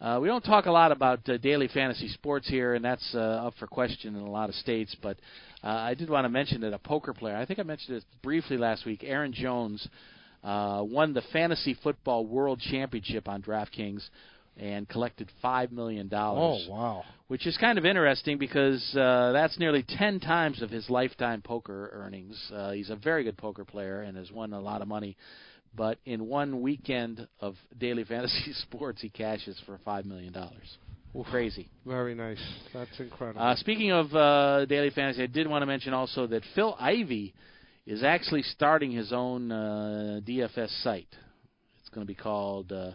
[0.00, 3.18] uh, we don't talk a lot about uh, daily fantasy sports here, and that's uh,
[3.18, 4.94] up for question in a lot of states.
[5.02, 5.16] But
[5.64, 8.04] uh, I did want to mention that a poker player, I think I mentioned it
[8.22, 9.84] briefly last week, Aaron Jones,
[10.44, 14.08] uh, won the Fantasy Football World Championship on DraftKings
[14.56, 16.66] and collected five million dollars.
[16.68, 17.04] Oh wow!
[17.28, 21.90] Which is kind of interesting because uh, that's nearly ten times of his lifetime poker
[21.92, 22.38] earnings.
[22.54, 25.16] Uh, he's a very good poker player and has won a lot of money.
[25.74, 30.78] But in one weekend of daily fantasy sports, he cashes for five million dollars.
[31.30, 31.68] Crazy.
[31.86, 32.40] Very nice.
[32.72, 33.42] That's incredible.
[33.42, 37.34] Uh, speaking of uh, daily fantasy, I did want to mention also that Phil Ivey
[37.86, 41.14] is actually starting his own uh, DFS site.
[41.80, 42.92] It's going to be called uh,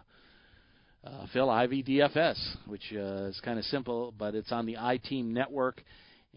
[1.08, 5.26] uh, Phil Ivey DFS, which uh, is kind of simple, but it's on the iTeam
[5.26, 5.84] network,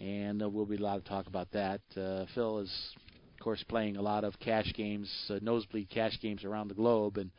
[0.01, 1.81] and uh, we'll be a lot of talk about that.
[1.97, 2.73] Uh, Phil is,
[3.35, 7.17] of course, playing a lot of cash games, uh, nosebleed cash games around the globe,
[7.17, 7.31] and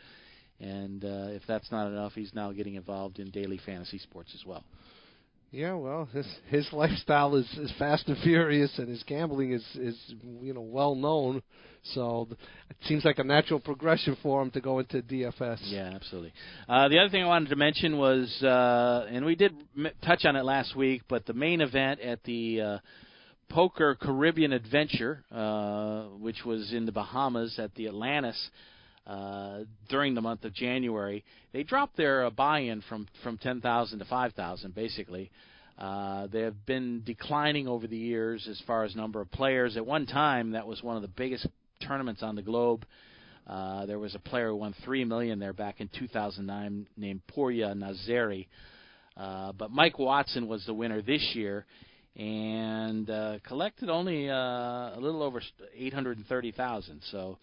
[0.60, 4.46] and uh, if that's not enough, he's now getting involved in daily fantasy sports as
[4.46, 4.64] well.
[5.52, 9.97] Yeah, well, his his lifestyle is, is fast and furious, and his gambling is is
[10.41, 11.43] you know well known.
[11.93, 12.30] So
[12.70, 15.60] it seems like a natural progression for him to go into DFS.
[15.64, 16.32] Yeah, absolutely.
[16.70, 20.24] Uh, the other thing I wanted to mention was, uh, and we did m- touch
[20.24, 22.78] on it last week, but the main event at the uh,
[23.49, 28.38] Poker Caribbean Adventure, uh, which was in the Bahamas at the Atlantis.
[29.12, 34.05] Uh, during the month of January, they dropped their uh, buy-in from from 10,000 to
[34.05, 35.30] 5,000, basically.
[35.78, 39.76] Uh, they have been declining over the years as far as number of players.
[39.76, 41.45] At one time, that was one of the biggest
[41.86, 42.86] tournaments on the globe.
[43.45, 47.76] Uh, there was a player who won three million there back in 2009 named Poorya
[47.76, 48.47] Nazari.
[49.18, 51.66] Uh, but Mike Watson was the winner this year
[52.16, 55.41] and uh, collected only uh, a little over
[55.76, 57.01] 830,000.
[57.12, 57.38] So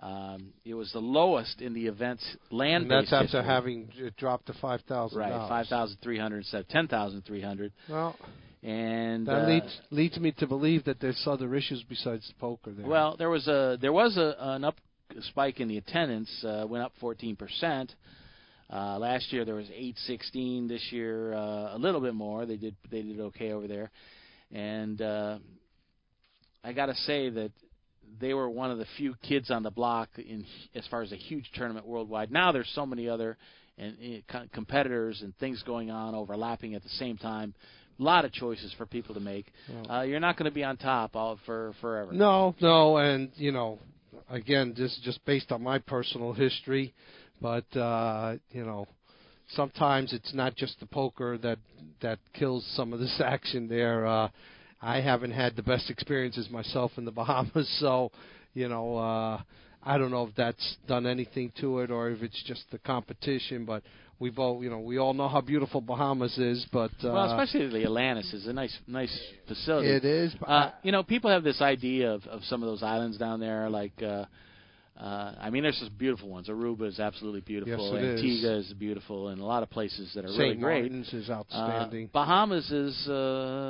[0.00, 2.82] um, it was the lowest in the event's land.
[2.82, 3.44] And that's after history.
[3.44, 5.18] having dropped to five thousand.
[5.18, 7.72] Right, five thousand three hundred instead of ten thousand three hundred.
[7.88, 8.16] Well,
[8.62, 12.72] and that uh, leads leads me to believe that there's other issues besides the poker.
[12.72, 12.86] There.
[12.86, 14.76] Well, there was a there was a, an up
[15.20, 16.30] spike in the attendance.
[16.44, 17.94] Uh, went up 14 percent.
[18.72, 20.66] Uh, last year there was 816.
[20.66, 22.46] This year uh, a little bit more.
[22.46, 23.90] They did they did okay over there,
[24.50, 25.38] and uh,
[26.64, 27.52] I got to say that
[28.20, 30.44] they were one of the few kids on the block in
[30.74, 32.30] as far as a huge tournament worldwide.
[32.30, 33.36] Now there's so many other
[33.78, 37.54] and, and competitors and things going on overlapping at the same time.
[37.98, 39.52] A lot of choices for people to make.
[39.68, 42.12] Well, uh, you're not going to be on top all for forever.
[42.12, 43.78] No, no, and you know,
[44.30, 46.94] again, this is just based on my personal history,
[47.40, 48.86] but uh, you know,
[49.50, 51.58] sometimes it's not just the poker that
[52.00, 54.06] that kills some of this action there.
[54.06, 54.28] Uh,
[54.82, 58.10] I haven't had the best experiences myself in the Bahamas, so
[58.54, 59.40] you know, uh,
[59.82, 63.64] I don't know if that's done anything to it or if it's just the competition.
[63.64, 63.82] But
[64.18, 67.68] we've all, you know, we all know how beautiful Bahamas is, but uh, well, especially
[67.68, 69.16] the Atlantis is a nice, nice
[69.48, 69.88] facility.
[69.88, 70.34] It is.
[70.46, 73.70] Uh, you know, people have this idea of of some of those islands down there,
[73.70, 74.02] like.
[74.02, 74.24] uh
[75.02, 76.48] uh, I mean, there's some beautiful ones.
[76.48, 77.92] Aruba is absolutely beautiful.
[77.94, 78.66] Yes, Antigua is.
[78.66, 78.72] is.
[78.74, 80.38] beautiful, and a lot of places that are St.
[80.38, 80.82] really great.
[80.84, 80.92] St.
[80.92, 82.06] Martin's is outstanding.
[82.06, 83.12] Uh, Bahamas is uh,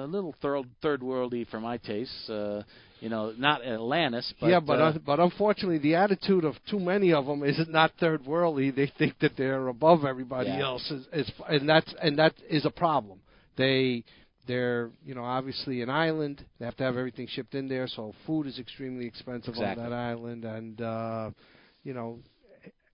[0.05, 2.28] a little third third worldy for my taste.
[2.28, 2.62] Uh,
[3.01, 6.78] you know, not Atlantis, but yeah, but uh, uh, but unfortunately, the attitude of too
[6.78, 8.74] many of them is not third worldy.
[8.74, 10.64] They think that they're above everybody Yeah.
[10.64, 13.20] else, is, is, and that's and that is a problem.
[13.57, 14.05] They
[14.47, 16.45] they're you know obviously an island.
[16.59, 19.84] They have to have everything shipped in there, so food is extremely expensive Exactly.
[19.84, 21.30] on that island, and uh,
[21.84, 22.18] you know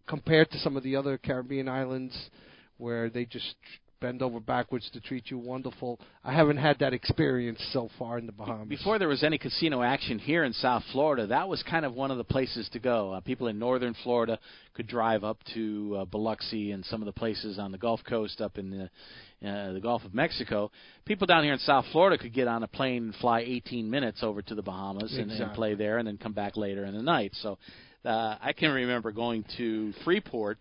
[0.07, 2.31] compared to some of the other Caribbean islands
[2.79, 3.55] where they just
[4.01, 5.99] bend over backwards to treat you wonderful.
[6.25, 8.69] I haven't had that experience so far in the Bahamas.
[8.69, 12.11] Before there was any casino action here in South Florida, that was kind of one
[12.11, 13.13] of the places to go.
[13.13, 14.39] Uh, people in northern Florida
[14.75, 18.41] could drive up to uh, Biloxi and some of the places on the Gulf Coast
[18.41, 20.71] up in the, uh, the Gulf of Mexico.
[21.05, 24.23] People down here in South Florida could get on a plane and fly 18 minutes
[24.23, 27.03] over to the Bahamas and, and play there and then come back later in the
[27.03, 27.33] night.
[27.43, 27.59] So
[28.05, 30.59] uh, I can remember going to Freeport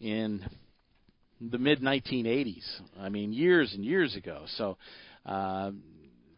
[0.00, 0.42] in
[1.40, 2.64] the mid 1980s.
[2.98, 4.44] I mean, years and years ago.
[4.56, 4.76] So,
[5.26, 5.70] uh,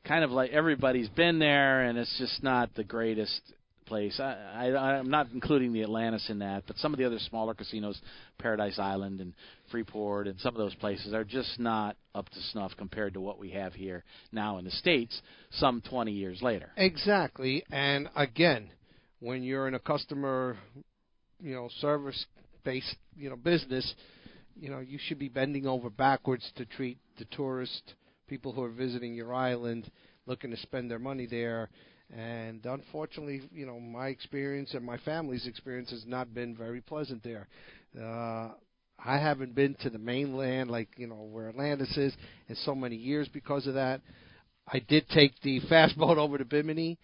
[0.04, 3.40] kind of like everybody's been there, and it's just not the greatest
[3.86, 4.18] place.
[4.20, 7.54] I, I, I'm not including the Atlantis in that, but some of the other smaller
[7.54, 8.00] casinos,
[8.38, 9.34] Paradise Island and
[9.70, 13.38] Freeport, and some of those places are just not up to snuff compared to what
[13.38, 15.20] we have here now in the states.
[15.52, 16.70] Some 20 years later.
[16.76, 18.70] Exactly, and again,
[19.20, 20.56] when you're in a customer,
[21.40, 23.94] you know, service-based, you know, business,
[24.58, 27.94] you know, you should be bending over backwards to treat the tourist
[28.28, 29.90] people who are visiting your island,
[30.26, 31.68] looking to spend their money there.
[32.14, 37.22] And unfortunately, you know, my experience and my family's experience has not been very pleasant
[37.22, 37.48] there.
[37.98, 38.50] Uh,
[39.04, 42.14] I haven't been to the mainland, like you know where Atlantis is,
[42.48, 44.00] in so many years because of that.
[44.68, 46.98] I did take the fast boat over to Bimini,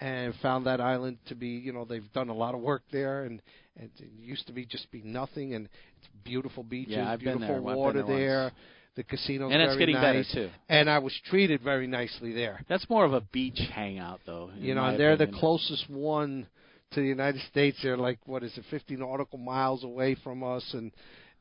[0.00, 3.24] and found that island to be, you know, they've done a lot of work there,
[3.24, 3.40] and,
[3.76, 5.68] it used to be just be nothing, and
[5.98, 7.62] it's beautiful beaches, Yeah, beautiful there.
[7.62, 8.54] Water there once.
[8.96, 10.50] The casino's And it's getting better, too.
[10.68, 12.60] And I was treated very nicely there.
[12.68, 14.50] That's more of a beach hangout, though.
[14.56, 16.46] You know, and they're the closest one
[16.92, 17.78] to the United States.
[17.82, 20.92] They're like what is it, 50 nautical miles away from us, and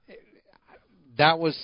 [0.09, 0.13] eh,
[1.17, 1.55] that was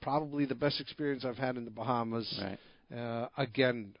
[0.00, 2.42] probably the best experience I've had in the Bahamas.
[2.42, 2.58] Right.
[2.98, 3.94] Uh, again,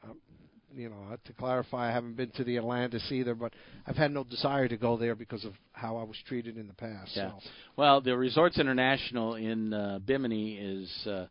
[0.74, 3.52] you know, to clarify, I haven't been to the Atlantis either, but
[3.86, 6.74] I've had no desire to go there because of how I was treated in the
[6.74, 7.12] past.
[7.14, 7.30] Yeah.
[7.30, 7.50] So.
[7.76, 11.26] Well, the Resorts International in uh, Bimini is uh,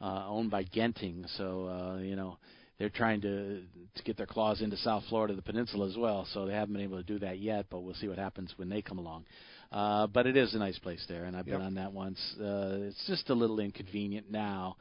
[0.00, 2.38] uh, owned by Genting, so uh, you know
[2.78, 3.62] they're trying to
[3.94, 6.26] to get their claws into South Florida, the peninsula as well.
[6.32, 8.68] So they haven't been able to do that yet, but we'll see what happens when
[8.68, 9.24] they come along.
[9.70, 12.18] Uh, but it is a nice place there, and I've been on that once.
[12.40, 14.76] Uh, it's just a little inconvenient now.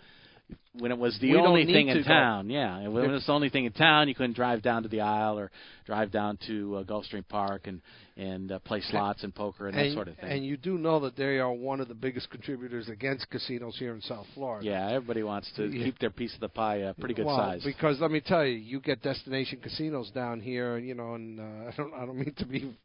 [0.79, 2.03] When it was the We only thing in go.
[2.03, 2.87] town, yeah.
[2.87, 5.39] When it was the only thing in town, you couldn't drive down to the Isle
[5.39, 5.51] or
[5.85, 7.81] drive down to uh, Gulfstream Park and
[8.15, 10.29] and uh, play slots and poker and, that sort of thing.
[10.29, 13.93] And you do know that they are one of the biggest contributors against casinos here
[13.93, 14.65] in South Florida.
[14.65, 15.85] Yeah, everybody wants to Yeah.
[15.85, 17.63] keep their piece of the pie a pretty good well, size.
[17.63, 21.43] Because let me tell you, you get destination casinos down here, you know, and uh,
[21.71, 22.75] I don't I don't mean to be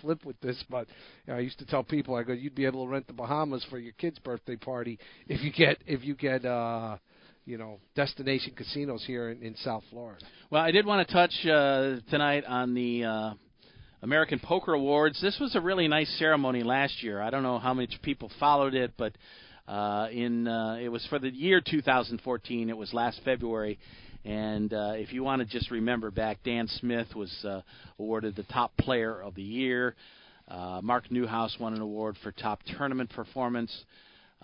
[0.00, 0.86] flip with this, but
[1.26, 3.12] you know, I used to tell people I go, you'd be able to rent the
[3.12, 6.96] Bahamas for your kid's birthday party if you get if you get uh
[7.44, 10.24] you know destination casinos here in, in South Florida.
[10.50, 13.34] Well, I did want to touch uh, tonight on the uh,
[14.02, 15.20] American Poker Awards.
[15.22, 17.22] This was a really nice ceremony last year.
[17.22, 19.12] I don't know how much people followed it, but
[19.66, 22.68] uh, in uh, it was for the year 2014.
[22.68, 23.78] It was last February.
[24.26, 27.60] And uh, if you want to just remember back, Dan Smith was uh,
[27.98, 29.94] awarded the top player of the year.
[30.48, 33.84] Uh, Mark Newhouse won an award for top tournament performance.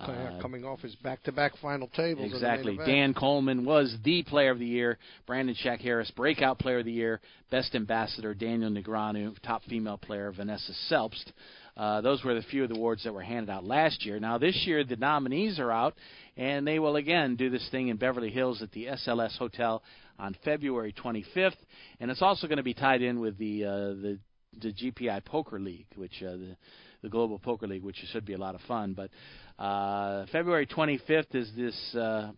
[0.07, 2.25] So, yeah, Uh, coming off his back-to-back final tables.
[2.25, 2.77] in the main Exactly.
[2.87, 4.99] Dan Coleman was the player of the year.
[5.27, 7.21] Brandon Shack Harris, breakout player of the year.
[7.51, 9.39] Best ambassador, Daniel Negreanu.
[9.43, 11.33] Top female player, Vanessa Selbst.
[11.77, 14.19] Uh, those were the few of the awards that were handed out last year.
[14.19, 15.95] Now, this year, the nominees are out,
[16.37, 19.83] and they will again do this thing in Beverly Hills at the SLS Hotel
[20.19, 21.57] on February 25th.
[22.01, 24.19] And it's also going to be tied in with the, uh, the,
[24.61, 26.57] the GPI Poker League, which uh, the,
[27.03, 28.95] the Global Poker League, which should be a lot of fun.
[28.95, 29.11] But
[29.63, 32.31] uh, February 25th is this uh,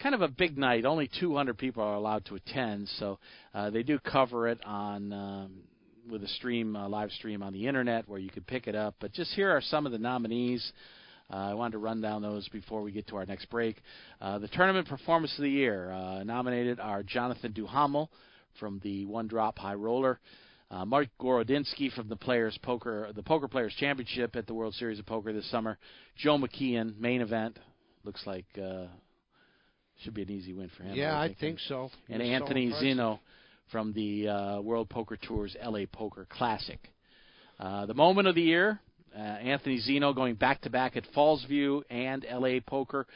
[0.00, 0.86] kind of a big night.
[0.86, 3.18] Only 200 people are allowed to attend, so
[3.52, 5.52] uh, they do cover it on um,
[6.10, 8.94] with a stream, uh, live stream on the internet where you can pick it up.
[8.98, 10.72] But just here are some of the nominees.
[10.74, 11.03] Uh,
[11.36, 13.76] I wanted to run down those before we get to our next break.
[14.20, 18.10] Uh, the tournament performance of the year uh, nominated are Jonathan Duhamel
[18.60, 20.20] from the One Drop High Roller.
[20.70, 24.98] Uh, Mark Gorodinsky from the Players Poker, the Poker Players Championship at the World Series
[24.98, 25.78] of Poker this summer.
[26.16, 27.58] Joe McKeehen, main event.
[28.04, 28.86] Looks like uh,
[30.02, 30.96] should be an easy win for him.
[30.96, 31.38] Yeah, I think.
[31.38, 31.90] think so.
[32.08, 32.86] And so Anthony impressive.
[32.86, 33.18] Zinno
[33.70, 36.80] from the uh, World Poker Tour's LA Poker Classic.
[37.58, 38.80] Uh, the moment of the year,
[39.14, 43.06] uh, Anthony Zinno going back to back at Fallsview and LA Poker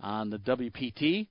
[0.00, 1.26] on the WPT.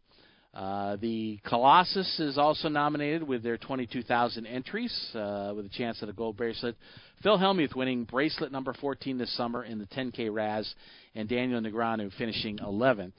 [0.53, 6.09] Uh, the Colossus is also nominated with their 22,000 entries uh, with a chance at
[6.09, 6.75] a gold bracelet.
[7.21, 10.73] Phil Hellmuth winning bracelet number 14 this summer in the 10K Raz,
[11.13, 13.13] and Daniel Negreanu finishing 11th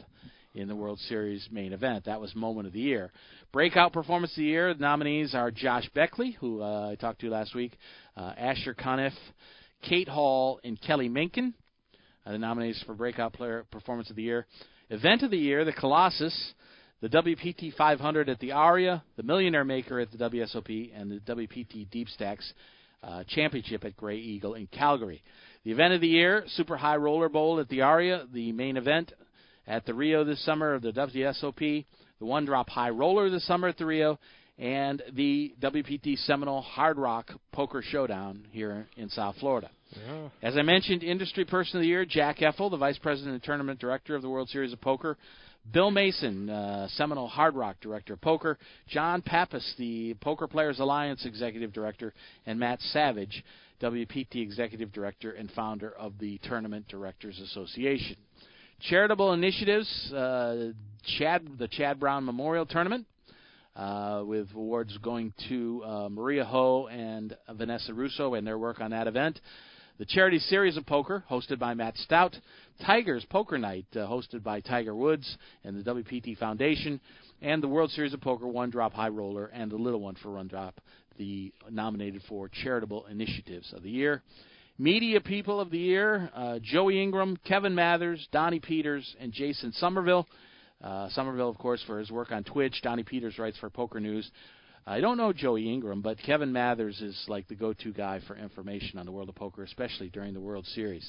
[0.55, 2.07] in the World Series main event.
[2.07, 3.13] That was moment of the year.
[3.53, 7.31] Breakout performance of the year the nominees are Josh Beckley, who uh, I talked to
[7.31, 7.73] last week,
[8.17, 9.13] uh, Asher Conniff,
[9.83, 11.55] Kate Hall, and Kelly Minkin.
[12.25, 14.47] Uh, the nominees for breakout player performance of the year.
[14.91, 16.55] Event of the year, the Colossus,
[17.01, 21.91] the WPT 500 at the Aria, the Millionaire Maker at the WSOP, and the WPT
[21.91, 22.53] Deep Stacks
[23.03, 25.23] uh, Championship at Grey Eagle in Calgary.
[25.65, 29.13] The event of the year, Super High Roller Bowl at the Aria, the main event
[29.67, 31.85] at the Rio this summer of the WSOP,
[32.19, 34.19] the One Drop High Roller this summer at the Rio,
[34.61, 39.71] and the WPT Seminole Hard Rock Poker Showdown here in South Florida.
[39.93, 40.29] Yeah.
[40.43, 43.81] As I mentioned, Industry Person of the Year, Jack Effel, the Vice President and Tournament
[43.81, 45.17] Director of the World Series of Poker.
[45.73, 48.59] Bill Mason, uh, Seminole Hard Rock Director of Poker.
[48.87, 52.13] John Pappas, the Poker Players Alliance Executive Director.
[52.45, 53.43] And Matt Savage,
[53.81, 58.17] WPT Executive Director and founder of the Tournament Directors Association.
[58.89, 60.73] Charitable initiatives, uh,
[61.19, 63.07] Chad, the Chad Brown Memorial Tournament,
[63.77, 68.91] uh, with awards going to uh, Maria Ho and Vanessa Russo and their work on
[68.91, 69.41] that event.
[69.99, 72.35] The Charity Series of Poker, hosted by Matt Stout.
[72.87, 77.01] Tigers Poker Night, uh, hosted by Tiger Woods and the WPT Foundation.
[77.43, 80.31] And the World Series of Poker One Drop High Roller and the Little One for
[80.33, 80.81] One Drop,
[81.19, 84.23] the nominated for Charitable Initiatives of the Year.
[84.79, 90.27] Media People of the Year, uh, Joey Ingram, Kevin Mathers, Donnie Peters, and Jason Somerville.
[90.83, 92.81] Uh, Somerville, of course, for his work on Twitch.
[92.83, 94.31] Donnie Peters writes for Poker News.
[94.87, 98.99] I don't know Joey Ingram, but Kevin Mathers is like the go-to guy for information
[98.99, 101.09] on the world of poker, especially during the World Series.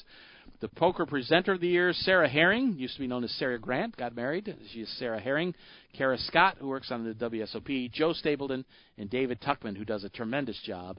[0.60, 3.96] The Poker Presenter of the Year, Sarah Herring, used to be known as Sarah Grant,
[3.96, 4.54] got married.
[4.72, 5.54] She is Sarah Herring.
[5.96, 7.90] Kara Scott, who works on the WSOP.
[7.92, 8.64] Joe Stapleton,
[8.98, 10.98] and David Tuchman, who does a tremendous job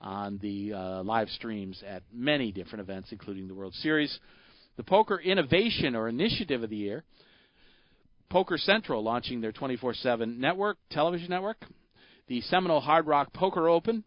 [0.00, 4.18] on the uh, live streams at many different events, including the World Series.
[4.76, 7.04] The Poker Innovation or Initiative of the Year,
[8.30, 11.64] Poker Central launching their 24 7 network, television network.
[12.26, 14.02] The Seminole Hard Rock Poker Open,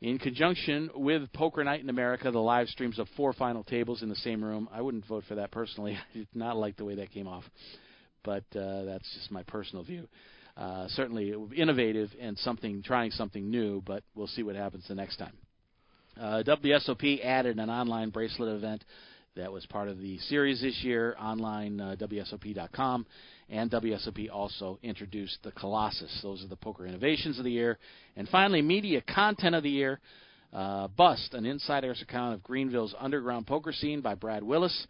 [0.00, 4.08] in conjunction with Poker Night in America, the live streams of four final tables in
[4.08, 4.68] the same room.
[4.72, 5.96] I wouldn't vote for that personally.
[6.14, 7.44] I did not like the way that came off,
[8.24, 10.08] but uh, that's just my personal view.
[10.56, 15.16] Uh, certainly innovative and something, trying something new, but we'll see what happens the next
[15.16, 15.32] time.
[16.20, 18.84] Uh, WSOP added an online bracelet event
[19.34, 23.06] that was part of the series this year, online uh, WSOP.com,
[23.52, 26.20] and WSOP also introduced the Colossus.
[26.22, 27.78] Those are the poker innovations of the year.
[28.16, 30.00] And finally, media content of the year.
[30.54, 34.86] Uh, Bust, an insider's account of Greenville's underground poker scene by Brad Willis.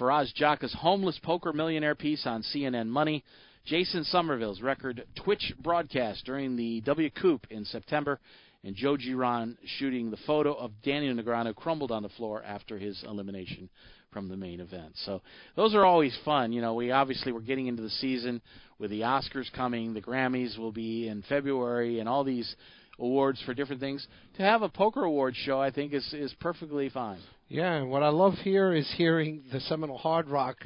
[0.00, 3.22] Faraz Jaka's homeless poker millionaire piece on CNN Money.
[3.66, 8.18] Jason Somerville's record Twitch broadcast during the WCOOP in September,
[8.64, 13.02] and Joe Giron shooting the photo of Daniel Negreanu crumbled on the floor after his
[13.06, 13.68] elimination
[14.16, 14.94] from the main event.
[15.04, 15.20] So
[15.56, 16.50] those are always fun.
[16.50, 18.40] You know, we obviously we're getting into the season
[18.78, 22.56] with the Oscars coming, the Grammys will be in February, and all these
[22.98, 24.06] awards for different things.
[24.38, 27.18] To have a poker award show, I think is is perfectly fine.
[27.48, 30.56] Yeah, and what I love here is hearing the Seminole Hard Rock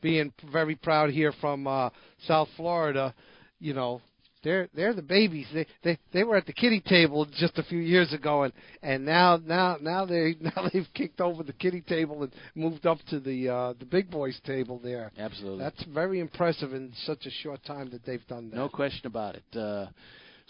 [0.00, 1.90] being very proud here from uh,
[2.28, 3.12] South Florida.
[3.58, 4.02] You know,
[4.42, 5.46] they're they're the babies.
[5.52, 9.04] They they they were at the kitty table just a few years ago, and and
[9.04, 13.20] now now now they now they've kicked over the kitty table and moved up to
[13.20, 15.12] the uh, the big boys table there.
[15.18, 18.56] Absolutely, that's very impressive in such a short time that they've done that.
[18.56, 19.56] No question about it.
[19.56, 19.86] Uh,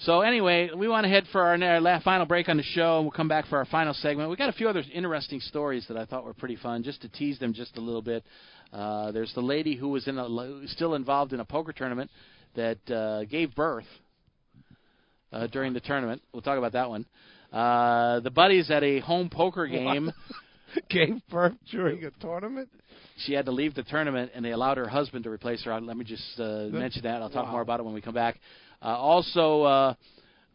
[0.05, 3.11] so anyway, we want to head for our, final break on the show, and we'll
[3.11, 4.30] come back for our final segment.
[4.30, 7.09] We got a few other interesting stories that I thought were pretty fun, just to
[7.11, 8.24] tease them just a little bit.
[8.72, 12.11] Uh, there's the lady who was in a, still involved in a poker tournament
[12.55, 13.86] that uh, gave birth
[15.32, 16.22] uh, during the tournament.
[16.32, 17.07] We'll talk about that one.
[17.53, 20.12] Uh, the buddies at a home poker game
[20.90, 22.68] gave birth during a tournament.
[23.24, 25.80] She had to leave the tournament, and they allowed her husband to replace her.
[25.80, 27.22] Let me just uh, mention that.
[27.22, 27.53] I'll talk wow.
[27.53, 28.38] more about it when we come back.
[28.80, 29.94] Uh, also, uh,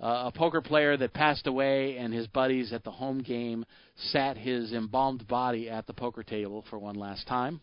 [0.01, 3.65] uh, a poker player that passed away, and his buddies at the home game
[4.11, 7.61] sat his embalmed body at the poker table for one last time.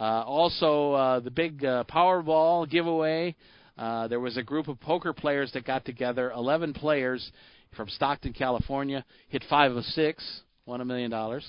[0.00, 3.36] Uh, also, uh, the big uh, Powerball giveaway.
[3.76, 6.32] Uh, there was a group of poker players that got together.
[6.32, 7.30] Eleven players
[7.76, 10.24] from Stockton, California, hit five of six,
[10.64, 11.46] won a million dollars.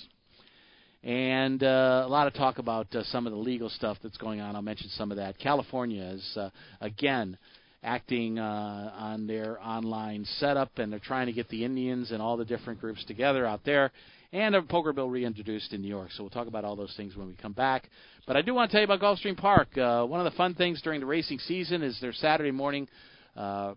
[1.02, 4.42] And uh, a lot of talk about uh, some of the legal stuff that's going
[4.42, 4.58] on.
[4.58, 5.40] I'll mention some of that.
[5.40, 6.50] California is uh,
[6.82, 7.38] again
[7.84, 12.36] acting uh, on their online setup, and they're trying to get the Indians and all
[12.36, 13.94] the different groups together out there
[14.34, 16.12] and a poker bill reintroduced in New York.
[16.12, 17.90] So we'll talk about all those things when we come back.
[18.26, 19.78] But I do want to tell you about Gulfstream Park.
[19.78, 22.88] Uh, one of the fun things during the racing season is their Saturday morning
[23.36, 23.74] uh,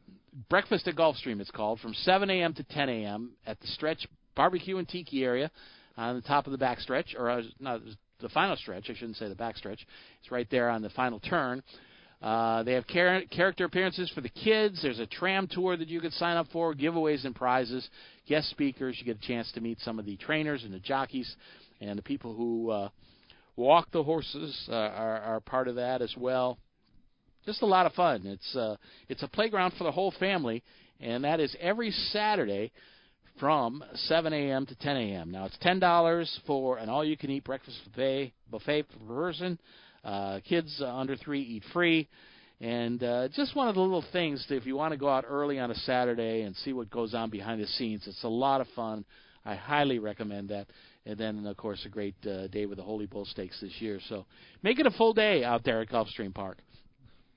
[0.49, 1.41] breakfast at Gulfstream.
[1.41, 2.55] It's called from 7 a.m.
[2.55, 3.33] to 10 a.m.
[3.47, 5.51] at the Stretch Barbecue and Tiki area
[5.97, 7.81] on the top of the back stretch, or uh, not
[8.21, 8.91] the final stretch.
[8.91, 9.87] I shouldn't say the back stretch.
[10.21, 11.63] It's right there on the final turn.
[12.25, 14.81] Uh, they have char- character appearances for the kids.
[14.81, 17.87] There's a tram tour that you can sign up for, giveaways and prizes,
[18.27, 18.97] guest speakers.
[18.99, 21.31] You get a chance to meet some of the trainers and the jockeys
[21.83, 22.89] and the people who uh,
[23.57, 26.57] walk the horses uh, are, are part of that as well.
[27.45, 28.23] Just a lot of fun.
[28.25, 28.77] It's uh,
[29.11, 30.63] it's a playground for the whole family,
[31.01, 32.73] and that is every Saturday
[33.39, 34.65] from 7 a.m.
[34.65, 35.31] to 10 a.m.
[35.31, 39.59] Now it's ten dollars for an all-you-can-eat breakfast buffet buffet per person.
[40.05, 42.09] Uh, kids under three eat free,
[42.61, 45.25] And uh, just one of the little things that if you want to go out
[45.27, 48.61] early on a Saturday and see what goes on behind the scenes, it's a lot
[48.61, 49.05] of fun.
[49.47, 50.67] I highly recommend that.
[51.07, 53.99] And then, of course, a great uh, day with the Holy Bull Stakes this year.
[54.09, 54.27] So
[54.63, 56.59] make it a full day out there at Gulfstream Park.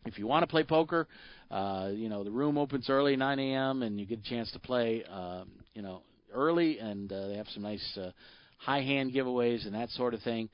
[0.05, 1.07] If you want to play poker,
[1.51, 4.59] uh, you know the room opens early, 9 a.m., and you get a chance to
[4.59, 5.43] play, uh,
[5.73, 6.01] you know,
[6.33, 8.11] early, and uh, they have some nice uh,
[8.57, 10.49] high hand giveaways and that sort of thing.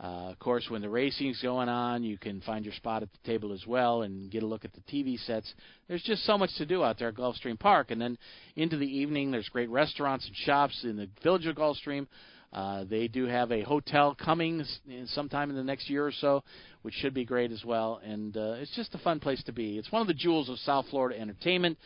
[0.00, 3.28] Uh, of course, when the racing's going on, you can find your spot at the
[3.28, 5.52] table as well and get a look at the TV sets.
[5.88, 7.90] There's just so much to do out there at Gulfstream Park.
[7.90, 8.16] And then
[8.54, 12.06] into the evening, there's great restaurants and shops in the village of Gulfstream.
[12.52, 14.64] Uh, they do have a hotel coming
[15.06, 16.44] sometime in the next year or so,
[16.82, 18.00] which should be great as well.
[18.04, 19.78] And uh, it's just a fun place to be.
[19.78, 21.76] It's one of the jewels of South Florida entertainment.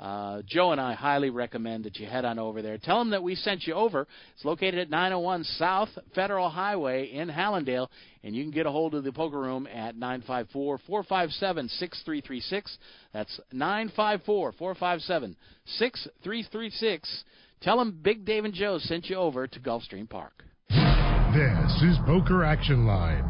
[0.00, 2.78] Uh, Joe and I highly recommend that you head on over there.
[2.78, 4.08] Tell them that we sent you over.
[4.34, 7.88] It's located at 901 South Federal Highway in Hallandale,
[8.24, 12.78] and you can get a hold of the poker room at 954 457 6336.
[13.12, 15.36] That's 954 457
[15.66, 17.24] 6336.
[17.60, 20.44] Tell them Big Dave and Joe sent you over to Gulfstream Park.
[20.70, 23.29] This is Poker Action Line.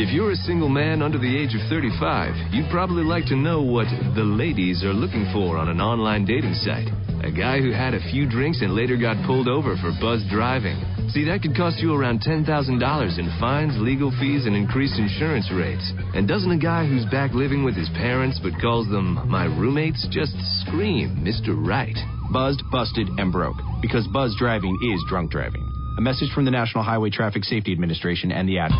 [0.00, 3.60] If you're a single man under the age of 35, you'd probably like to know
[3.60, 3.86] what
[4.16, 6.88] the ladies are looking for on an online dating site.
[7.22, 10.80] A guy who had a few drinks and later got pulled over for buzz driving.
[11.12, 15.84] See, that could cost you around $10,000 in fines, legal fees, and increased insurance rates.
[16.14, 20.08] And doesn't a guy who's back living with his parents but calls them my roommates
[20.10, 20.32] just
[20.64, 21.52] scream Mr.
[21.52, 21.98] Right?
[22.32, 23.56] Buzzed, busted, and broke.
[23.82, 25.66] Because buzz driving is drunk driving.
[25.98, 28.70] A message from the National Highway Traffic Safety Administration and the ad.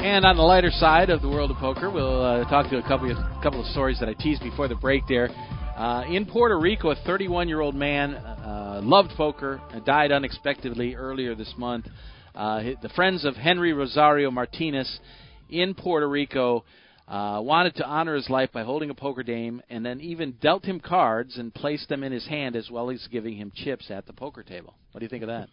[0.00, 2.82] And on the lighter side of the world of poker, we'll uh, talk to a
[2.82, 5.02] couple of couple of stories that I teased before the break.
[5.08, 5.28] There,
[5.76, 11.52] uh, in Puerto Rico, a 31-year-old man uh, loved poker, and died unexpectedly earlier this
[11.56, 11.86] month.
[12.34, 15.00] Uh, the friends of Henry Rosario Martinez
[15.48, 16.64] in Puerto Rico
[17.06, 20.64] uh, wanted to honor his life by holding a poker game, and then even dealt
[20.64, 24.06] him cards and placed them in his hand as well as giving him chips at
[24.06, 24.74] the poker table.
[24.92, 25.48] What do you think of that?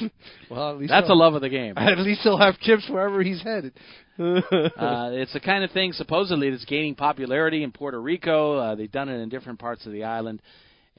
[0.50, 1.74] well, at least that's a love of the game.
[1.78, 3.72] At least he'll have chips wherever he's headed.
[4.18, 8.56] uh, it's the kind of thing supposedly that's gaining popularity in Puerto Rico.
[8.56, 10.40] Uh, they've done it in different parts of the island.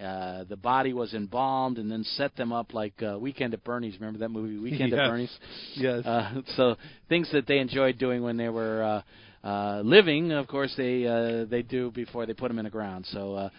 [0.01, 3.95] Uh, the body was embalmed and then set them up like uh, Weekend at Bernie's.
[3.95, 4.99] Remember that movie, Weekend yes.
[4.99, 5.37] at Bernie's?
[5.75, 6.05] Yes.
[6.05, 6.75] Uh, so
[7.07, 9.03] things that they enjoyed doing when they were
[9.43, 12.71] uh, uh, living, of course, they uh, they do before they put them in the
[12.71, 13.05] ground.
[13.11, 13.35] So.
[13.35, 13.49] Uh,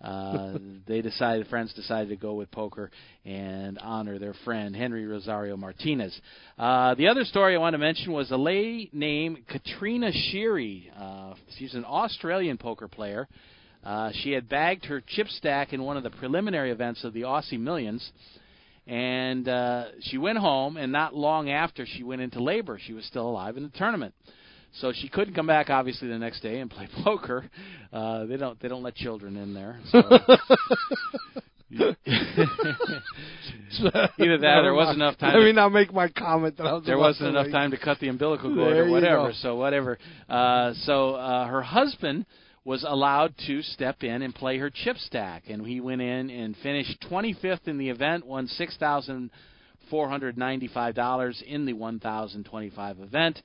[0.00, 0.56] uh,
[0.88, 2.90] they decided, friends decided to go with poker
[3.26, 6.18] and honor their friend Henry Rosario Martinez.
[6.58, 10.84] Uh, the other story I want to mention was a lady named Katrina Sheary.
[10.98, 13.28] Uh, she's an Australian poker player.
[13.30, 13.36] Uh,
[14.12, 17.58] she had bagged her chip stack in one of the preliminary events of the Aussie
[17.58, 18.10] Millions,
[18.86, 20.76] and uh, she went home.
[20.76, 24.14] And not long after she went into labor, she was still alive in the tournament.
[24.80, 27.50] So she couldn't come back obviously the next day and play poker.
[27.92, 29.80] Uh, they don't they don't let children in there.
[29.90, 29.98] So.
[34.18, 35.38] Either that, there wasn't enough time.
[35.38, 37.52] Let me not make my comment that I was there wasn't enough make.
[37.52, 39.32] time to cut the umbilical cord There or whatever.
[39.40, 39.96] So whatever.
[40.28, 42.26] Uh, so uh, her husband
[42.64, 46.56] was allowed to step in and play her chip stack, and he went in and
[46.62, 49.30] finished 25th in the event, won six thousand
[49.88, 53.40] four hundred ninety-five dollars in the 1,025 event.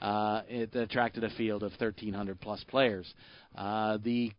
[0.00, 3.12] Uh, it attracted a field of 1,300 plus players.
[3.56, 4.30] Uh, the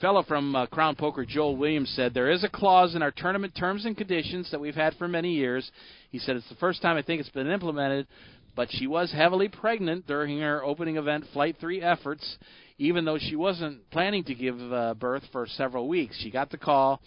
[0.00, 3.54] fellow from uh, Crown Poker, Joel Williams, said there is a clause in our tournament
[3.54, 5.70] terms and conditions that we've had for many years.
[6.10, 8.08] He said it's the first time I think it's been implemented,
[8.54, 12.38] but she was heavily pregnant during her opening event Flight 3 efforts,
[12.78, 16.18] even though she wasn't planning to give uh, birth for several weeks.
[16.22, 17.00] She got the call.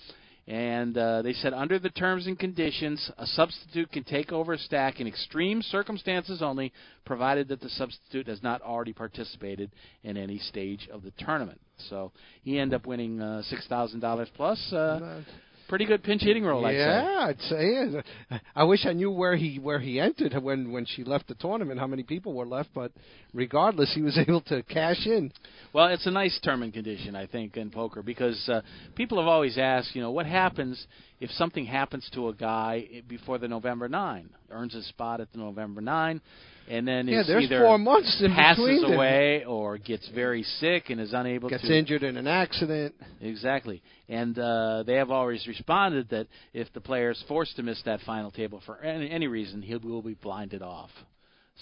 [0.47, 4.59] And uh, they said, under the terms and conditions, a substitute can take over a
[4.59, 6.71] stack in extreme circumstances only,
[7.03, 9.71] provided that the substitute has not already participated
[10.03, 11.59] in any stage of the tournament.
[11.89, 12.11] So
[12.43, 14.59] he ended up winning uh, six thousand dollars plus.
[14.71, 15.21] Uh,
[15.67, 16.43] pretty good pinch hitting
[16.73, 16.79] say.
[16.79, 18.39] yeah, I'd say.
[18.55, 21.79] I wish I knew where he where he entered when when she left the tournament,
[21.79, 22.69] how many people were left.
[22.73, 22.91] But
[23.33, 25.31] regardless, he was able to cash in.
[25.73, 28.61] Well, it's a nice term and condition, I think, in poker because uh,
[28.95, 30.85] people have always asked, you know, what happens
[31.19, 35.37] if something happens to a guy before the November nine, earns a spot at the
[35.37, 36.21] November nine,
[36.67, 38.93] and then Yeah, is there's either four months in passes between them.
[38.93, 42.95] away or gets very sick and is unable Gets to gets injured in an accident.
[43.21, 43.81] Exactly.
[44.09, 48.01] And uh, they have always responded that if the player is forced to miss that
[48.05, 50.89] final table for any, any reason, he will be blinded off.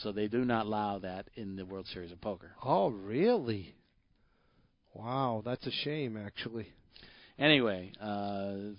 [0.02, 2.52] So they do not allow that in the World Series of Poker.
[2.64, 3.76] Oh, really?
[4.96, 6.68] Wow, that's a shame, actually.
[7.38, 8.74] Anyway, uh,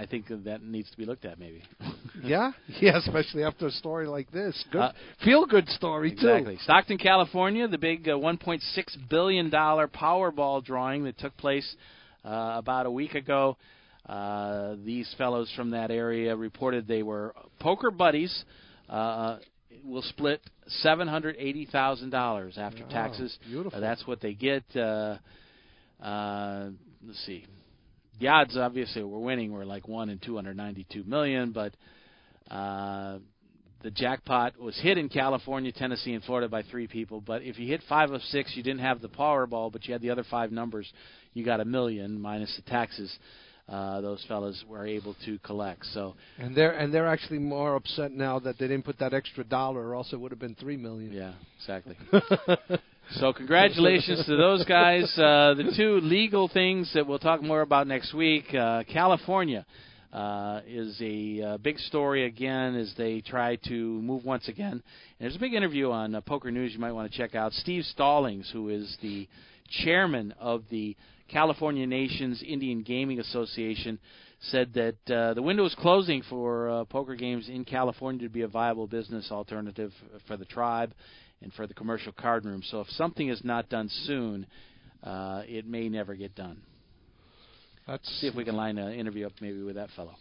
[0.00, 1.62] I think that needs to be looked at maybe.
[2.22, 4.54] Yeah, yeah, especially after a story like this.
[4.72, 4.92] Good, Uh,
[5.24, 6.56] feel good story Exactly.
[6.56, 6.62] too.
[6.64, 8.60] Stockton, California, the big uh, 1.6
[9.08, 11.76] billion dollar Powerball drawing that took place
[12.24, 13.56] uh, about a week ago.
[14.06, 18.44] Uh, these fellows from that area reported they were poker buddies.
[18.88, 19.38] Uh,
[19.84, 20.42] will split
[20.82, 23.38] seven hundred eighty thousand dollars after Wow, taxes.
[23.48, 23.78] beautiful.
[23.78, 24.64] Uh, that's what they get.
[24.76, 25.16] Uh,
[26.02, 26.68] uh,
[27.06, 27.46] let's see.
[28.20, 31.74] The odds, obviously, we're winning were like one in two hundred ninety-two million, but
[32.54, 33.18] uh,
[33.82, 37.22] the jackpot was hit in California, Tennessee, and Florida by three people.
[37.22, 40.02] But if you hit five of six, you didn't have the Powerball, but you had
[40.02, 40.90] the other five numbers,
[41.32, 43.10] you got a million minus the taxes.
[43.66, 45.86] Uh, those fellas were able to collect.
[45.94, 49.44] So And they're and they're actually more upset now that they didn't put that extra
[49.44, 51.12] dollar, or else it would have been three million.
[51.12, 51.96] yeah, exactly.
[53.14, 55.12] So congratulations to those guys.
[55.20, 58.54] Uh, the two legal things that we'll talk more about next week.
[58.54, 59.66] Uh, California
[60.12, 64.72] uh, is a uh, big story again as they try to move once again.
[64.72, 64.82] And
[65.20, 67.52] there's a big interview on uh, Poker News you might want to check out.
[67.52, 69.28] Steve Stallings, who is the
[69.84, 70.96] chairman of the
[71.28, 73.98] California Nations Indian Gaming Association,
[74.40, 78.42] said that uh, the window is closing for uh, poker games in California to be
[78.42, 79.92] a viable business alternative
[80.26, 80.92] for the tribe
[81.42, 82.62] and for the commercial card room.
[82.64, 84.46] So if something is not done soon,
[85.02, 86.60] uh, it may never get done.
[87.88, 90.14] Let's See if we can line an interview up maybe with that fellow.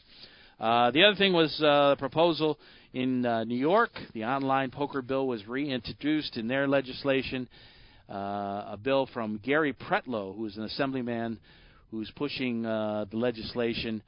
[0.59, 2.57] Uh, the other thing was uh, a proposal
[2.93, 3.91] in uh, New York.
[4.13, 7.47] The online poker bill was reintroduced in their legislation.
[8.09, 11.39] Uh, a bill from Gary Pretlow, who's an assemblyman
[11.91, 14.01] who's pushing uh, the legislation.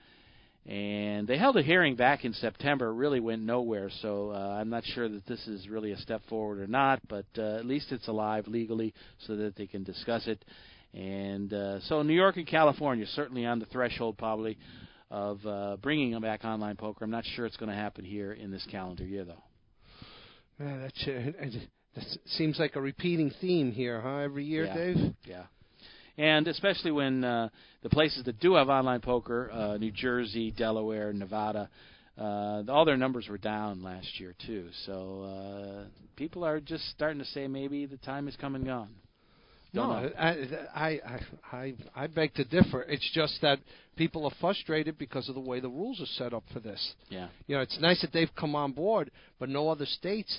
[0.65, 2.93] And they held a hearing back in September.
[2.93, 6.59] Really went nowhere, so uh, I'm not sure that this is really a step forward
[6.59, 6.99] or not.
[7.09, 8.93] But uh, at least it's alive legally,
[9.25, 10.43] so that they can discuss it.
[10.93, 14.57] And uh, so New York and California certainly on the threshold, probably,
[15.09, 17.05] of uh, bringing them back online poker.
[17.05, 19.43] I'm not sure it's going to happen here in this calendar year, though.
[20.59, 21.57] Man, that, sh-
[21.95, 22.03] that
[22.37, 24.17] seems like a repeating theme here, huh?
[24.17, 24.75] Every year, Yeah.
[24.75, 24.97] Dave.
[25.25, 25.43] Yeah.
[26.21, 27.49] And especially when uh,
[27.81, 31.67] the places that do have online poker, uh, New Jersey, Delaware, Nevada,
[32.15, 34.67] uh, all their numbers were down last year too.
[34.85, 35.85] So uh,
[36.17, 38.91] people are just starting to say maybe the time has come and gone.
[39.73, 40.09] Don't no, know.
[40.15, 40.29] I,
[40.75, 41.19] I, I,
[41.57, 42.83] I, I beg to differ.
[42.83, 43.57] It's just that
[43.95, 46.93] people are frustrated because of the way the rules are set up for this.
[47.09, 47.29] Yeah.
[47.47, 49.09] You know, it's nice that they've come on board,
[49.39, 50.37] but no other states.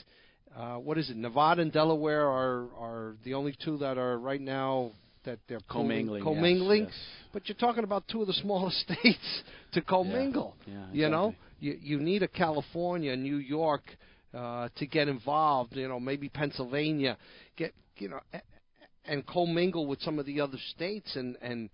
[0.57, 1.16] Uh, what is it?
[1.16, 4.93] Nevada and Delaware are are the only two that are right now
[5.24, 6.84] that they're Commingling, Commingling.
[6.84, 6.94] yes.
[7.32, 9.42] But you're talking about two of the smallest states
[9.72, 10.54] to commingle.
[10.66, 13.82] Yeah, You know, you you need a California, New York
[14.34, 15.76] uh, to get involved.
[15.76, 17.16] You know, maybe Pennsylvania,
[17.56, 18.20] get you know,
[19.04, 21.70] and commingle with some of the other states and and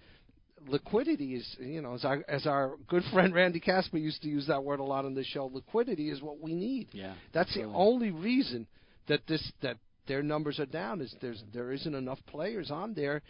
[0.67, 4.47] liquidity is you know as our as our good friend Randy Casper used to use
[4.49, 7.15] that word a lot on the show liquidity is what we need Yeah.
[7.33, 8.67] that's the only reason
[9.07, 9.77] that this that
[10.09, 11.01] their numbers are down.
[11.01, 13.23] Is there's there isn't enough players on there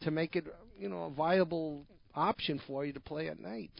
[0.00, 0.46] to make it
[0.78, 3.70] you know a viable option for you to play at night.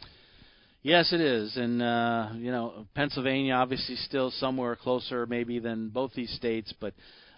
[0.81, 6.13] Yes, it is, and uh, you know Pennsylvania obviously still somewhere closer maybe than both
[6.13, 6.93] these states, but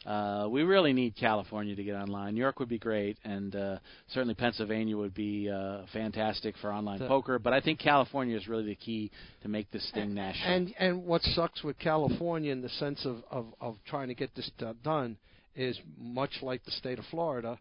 [0.06, 2.36] uh, we really need California to get online.
[2.36, 3.78] New York would be great, and uh,
[4.10, 7.40] certainly Pennsylvania would be uh, fantastic for online The- poker.
[7.40, 10.54] But I think California is really the key to make this thing national.
[10.54, 14.36] And and what sucks with California in the sense of of, of trying to get
[14.36, 15.18] this do- done
[15.56, 17.58] is much like the state of Florida,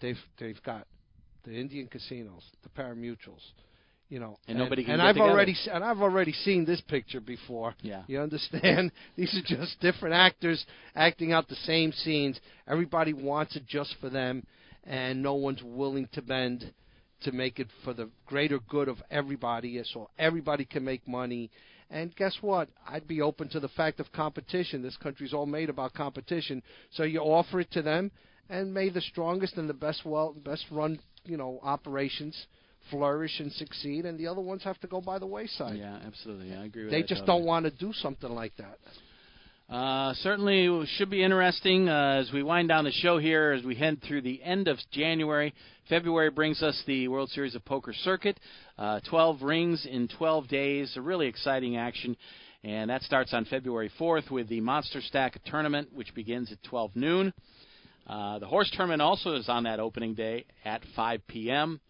[0.00, 0.86] they've they've got
[1.44, 3.42] the Indian casinos, the parimutuels,
[4.12, 5.30] you know, And nobody can and I've together.
[5.30, 7.74] already and I've already seen this picture before.
[7.80, 8.02] Yeah.
[8.08, 8.92] You understand?
[9.16, 12.38] These are just different actors acting out the same scenes.
[12.68, 14.46] Everybody wants it just for them,
[14.84, 16.74] and no one's willing to bend
[17.22, 21.50] to make it for the greater good of everybody, so everybody can make money.
[21.88, 22.68] And guess what?
[22.86, 24.82] I'd be open to the fact of competition.
[24.82, 26.62] This country's all made about competition.
[26.90, 28.10] So you offer it to them,
[28.50, 32.46] and may the strongest and the best well, best run, you know, operations
[32.90, 35.76] flourish and succeed, and the other ones have to go by the wayside.
[35.78, 37.38] yeah, absolutely, I agree with They that just totally.
[37.38, 38.78] don't want to do something like that.
[39.72, 43.74] Uh, certainly should be interesting uh, as we wind down the show here as we
[43.74, 45.54] head through the end of January.
[45.88, 48.38] February brings us the World Series of Poker circuit.
[48.78, 50.92] Uh, 12 rings in 12 days.
[50.96, 52.16] A really exciting action.
[52.62, 56.94] And that starts on February 4th with the Monster Stack tournament, which begins at 12
[56.94, 57.32] noon.
[58.06, 61.80] Uh, the horse tournament also is on that opening day at 5 p.m.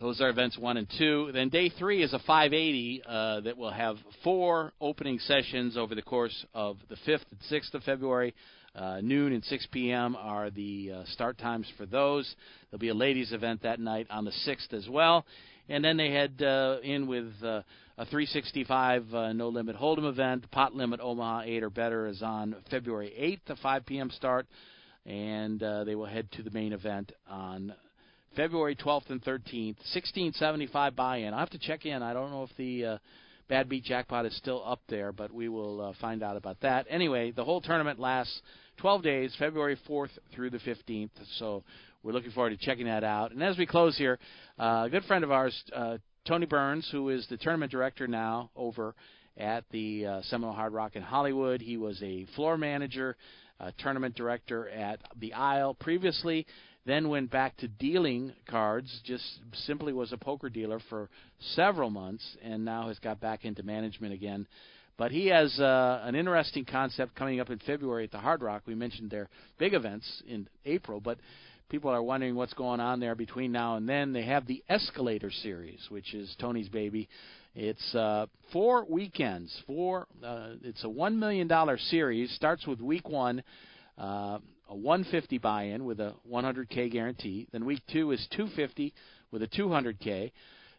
[0.00, 1.30] Those are events one and two.
[1.34, 6.00] Then day three is a 580 uh, that will have four opening sessions over the
[6.00, 8.34] course of the 5th and 6th of February.
[8.74, 10.16] Uh, noon and 6 p.m.
[10.16, 12.34] are the uh, start times for those.
[12.70, 15.26] There'll be a ladies' event that night on the 6th as well.
[15.68, 17.60] And then they head uh, in with uh,
[17.98, 20.50] a 365 uh, no limit hold'em event.
[20.50, 23.12] Pot limit Omaha 8 or better is on February
[23.46, 24.10] 8th, a 5 p.m.
[24.16, 24.46] start.
[25.04, 27.74] And they will head to the main event on
[28.36, 31.32] February 12th and 13th, 1675 buy-in.
[31.34, 32.02] I'll have to check in.
[32.02, 32.98] I don't know if the uh,
[33.48, 36.86] Bad Beat Jackpot is still up there, but we will uh, find out about that.
[36.88, 38.40] Anyway, the whole tournament lasts
[38.76, 41.10] 12 days, February 4th through the 15th.
[41.38, 41.64] So
[42.04, 43.32] we're looking forward to checking that out.
[43.32, 44.20] And as we close here,
[44.58, 48.50] uh, a good friend of ours, uh, Tony Burns, who is the tournament director now
[48.54, 48.94] over
[49.36, 51.60] at the uh, Seminole Hard Rock in Hollywood.
[51.60, 53.16] He was a floor manager,
[53.58, 56.46] uh, tournament director at the Isle previously
[56.90, 59.24] then went back to dealing cards, just
[59.66, 61.08] simply was a poker dealer for
[61.54, 64.46] several months, and now has got back into management again.
[64.96, 68.62] But he has uh, an interesting concept coming up in February at the Hard Rock.
[68.66, 69.28] We mentioned their
[69.58, 71.18] big events in April, but
[71.70, 74.12] people are wondering what's going on there between now and then.
[74.12, 77.08] They have the Escalator Series, which is Tony's baby.
[77.54, 79.56] It's uh, four weekends.
[79.66, 80.06] Four.
[80.22, 82.30] Uh, it's a one million dollar series.
[82.34, 83.42] Starts with week one.
[83.96, 84.38] Uh,
[84.70, 87.48] a 150 buy-in with a 100k guarantee.
[87.50, 88.94] Then week two is 250
[89.32, 90.30] with a 200k,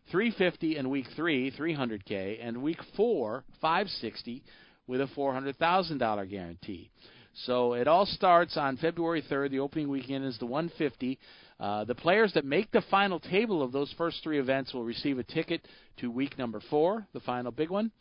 [0.09, 4.43] 350 in week three, 300k, and week four, 560
[4.87, 6.89] with a $400,000 guarantee.
[7.33, 9.51] So it all starts on February 3rd.
[9.51, 11.19] The opening weekend is the 150.
[11.59, 15.19] Uh, the players that make the final table of those first three events will receive
[15.19, 15.67] a ticket
[15.97, 17.91] to week number four, the final big one.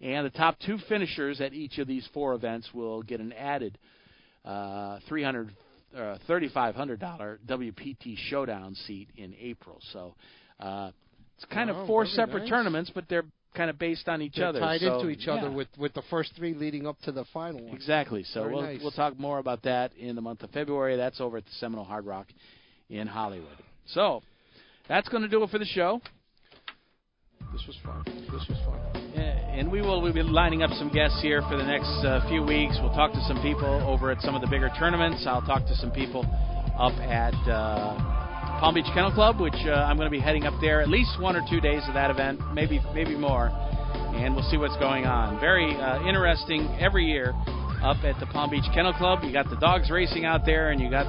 [0.00, 3.78] And the top two finishers at each of these four events will get an added
[4.46, 5.50] uh, 300
[5.96, 9.78] uh, $3,500 WPT showdown seat in April.
[9.92, 10.14] So
[10.60, 10.90] uh,
[11.36, 12.50] it's kind Wow, of four very separate nice.
[12.50, 13.24] tournaments, but they're
[13.54, 14.60] kind of based on each They're other.
[14.60, 15.54] tied so, into each other yeah.
[15.54, 17.74] with with the first three leading up to the final one.
[17.74, 18.22] Exactly.
[18.24, 18.80] So Very we'll nice.
[18.82, 20.96] we'll talk more about that in the month of February.
[20.96, 22.26] That's over at the Seminole Hard Rock
[22.90, 23.48] in Hollywood.
[23.86, 24.22] So
[24.88, 26.00] that's going to do it for the show.
[27.52, 28.02] This was fun.
[28.06, 29.05] This was fun.
[29.56, 32.42] And we will we'll be lining up some guests here for the next uh, few
[32.42, 32.76] weeks.
[32.82, 35.24] We'll talk to some people over at some of the bigger tournaments.
[35.26, 36.28] I'll talk to some people
[36.76, 37.96] up at uh,
[38.60, 41.18] Palm Beach Kennel Club, which uh, I'm going to be heading up there at least
[41.22, 45.06] one or two days of that event, maybe maybe more, and we'll see what's going
[45.06, 45.40] on.
[45.40, 47.32] Very uh, interesting every year
[47.80, 49.20] up at the Palm Beach Kennel Club.
[49.24, 51.08] You got the dogs racing out there, and you got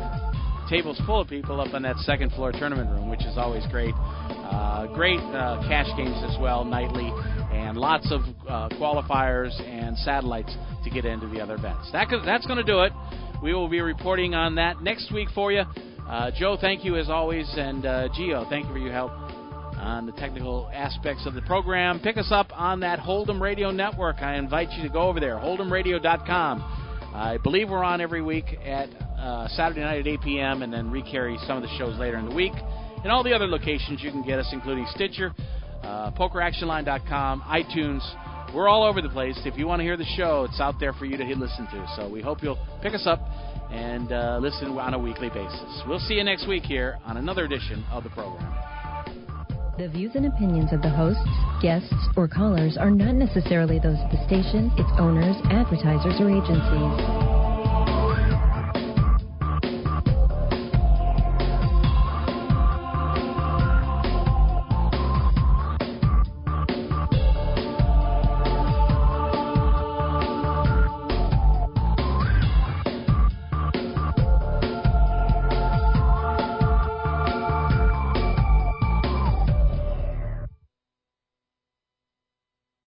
[0.69, 3.93] tables full of people up on that second floor tournament room, which is always great.
[4.47, 7.11] Uh, great uh, cash games as well nightly,
[7.57, 11.91] and lots of uh, qualifiers and satellites to get into the other events.
[11.91, 12.93] That, that's going to do it.
[13.41, 15.63] We will be reporting on that next week for you.
[16.07, 20.05] Uh, Joe, thank you as always, and uh, Gio, thank you for your help on
[20.05, 21.99] the technical aspects of the program.
[21.99, 24.17] Pick us up on that Hold'em Radio Network.
[24.21, 26.83] I invite you to go over there, hold'emradio.com.
[27.13, 30.61] I believe we're on every week at uh, Saturday night at 8 p.m.
[30.61, 32.53] and then recarry some of the shows later in the week.
[33.03, 35.33] And all the other locations you can get us, including Stitcher,
[35.83, 38.01] uh, PokerActionLine.com, iTunes,
[38.53, 39.37] we're all over the place.
[39.45, 41.93] If you want to hear the show, it's out there for you to listen to.
[41.95, 43.19] So we hope you'll pick us up
[43.71, 45.83] and uh, listen on a weekly basis.
[45.87, 48.53] We'll see you next week here on another edition of the program.
[49.77, 51.21] The views and opinions of the hosts,
[51.61, 57.46] guests, or callers are not necessarily those of the station, its owners, advertisers, or agencies.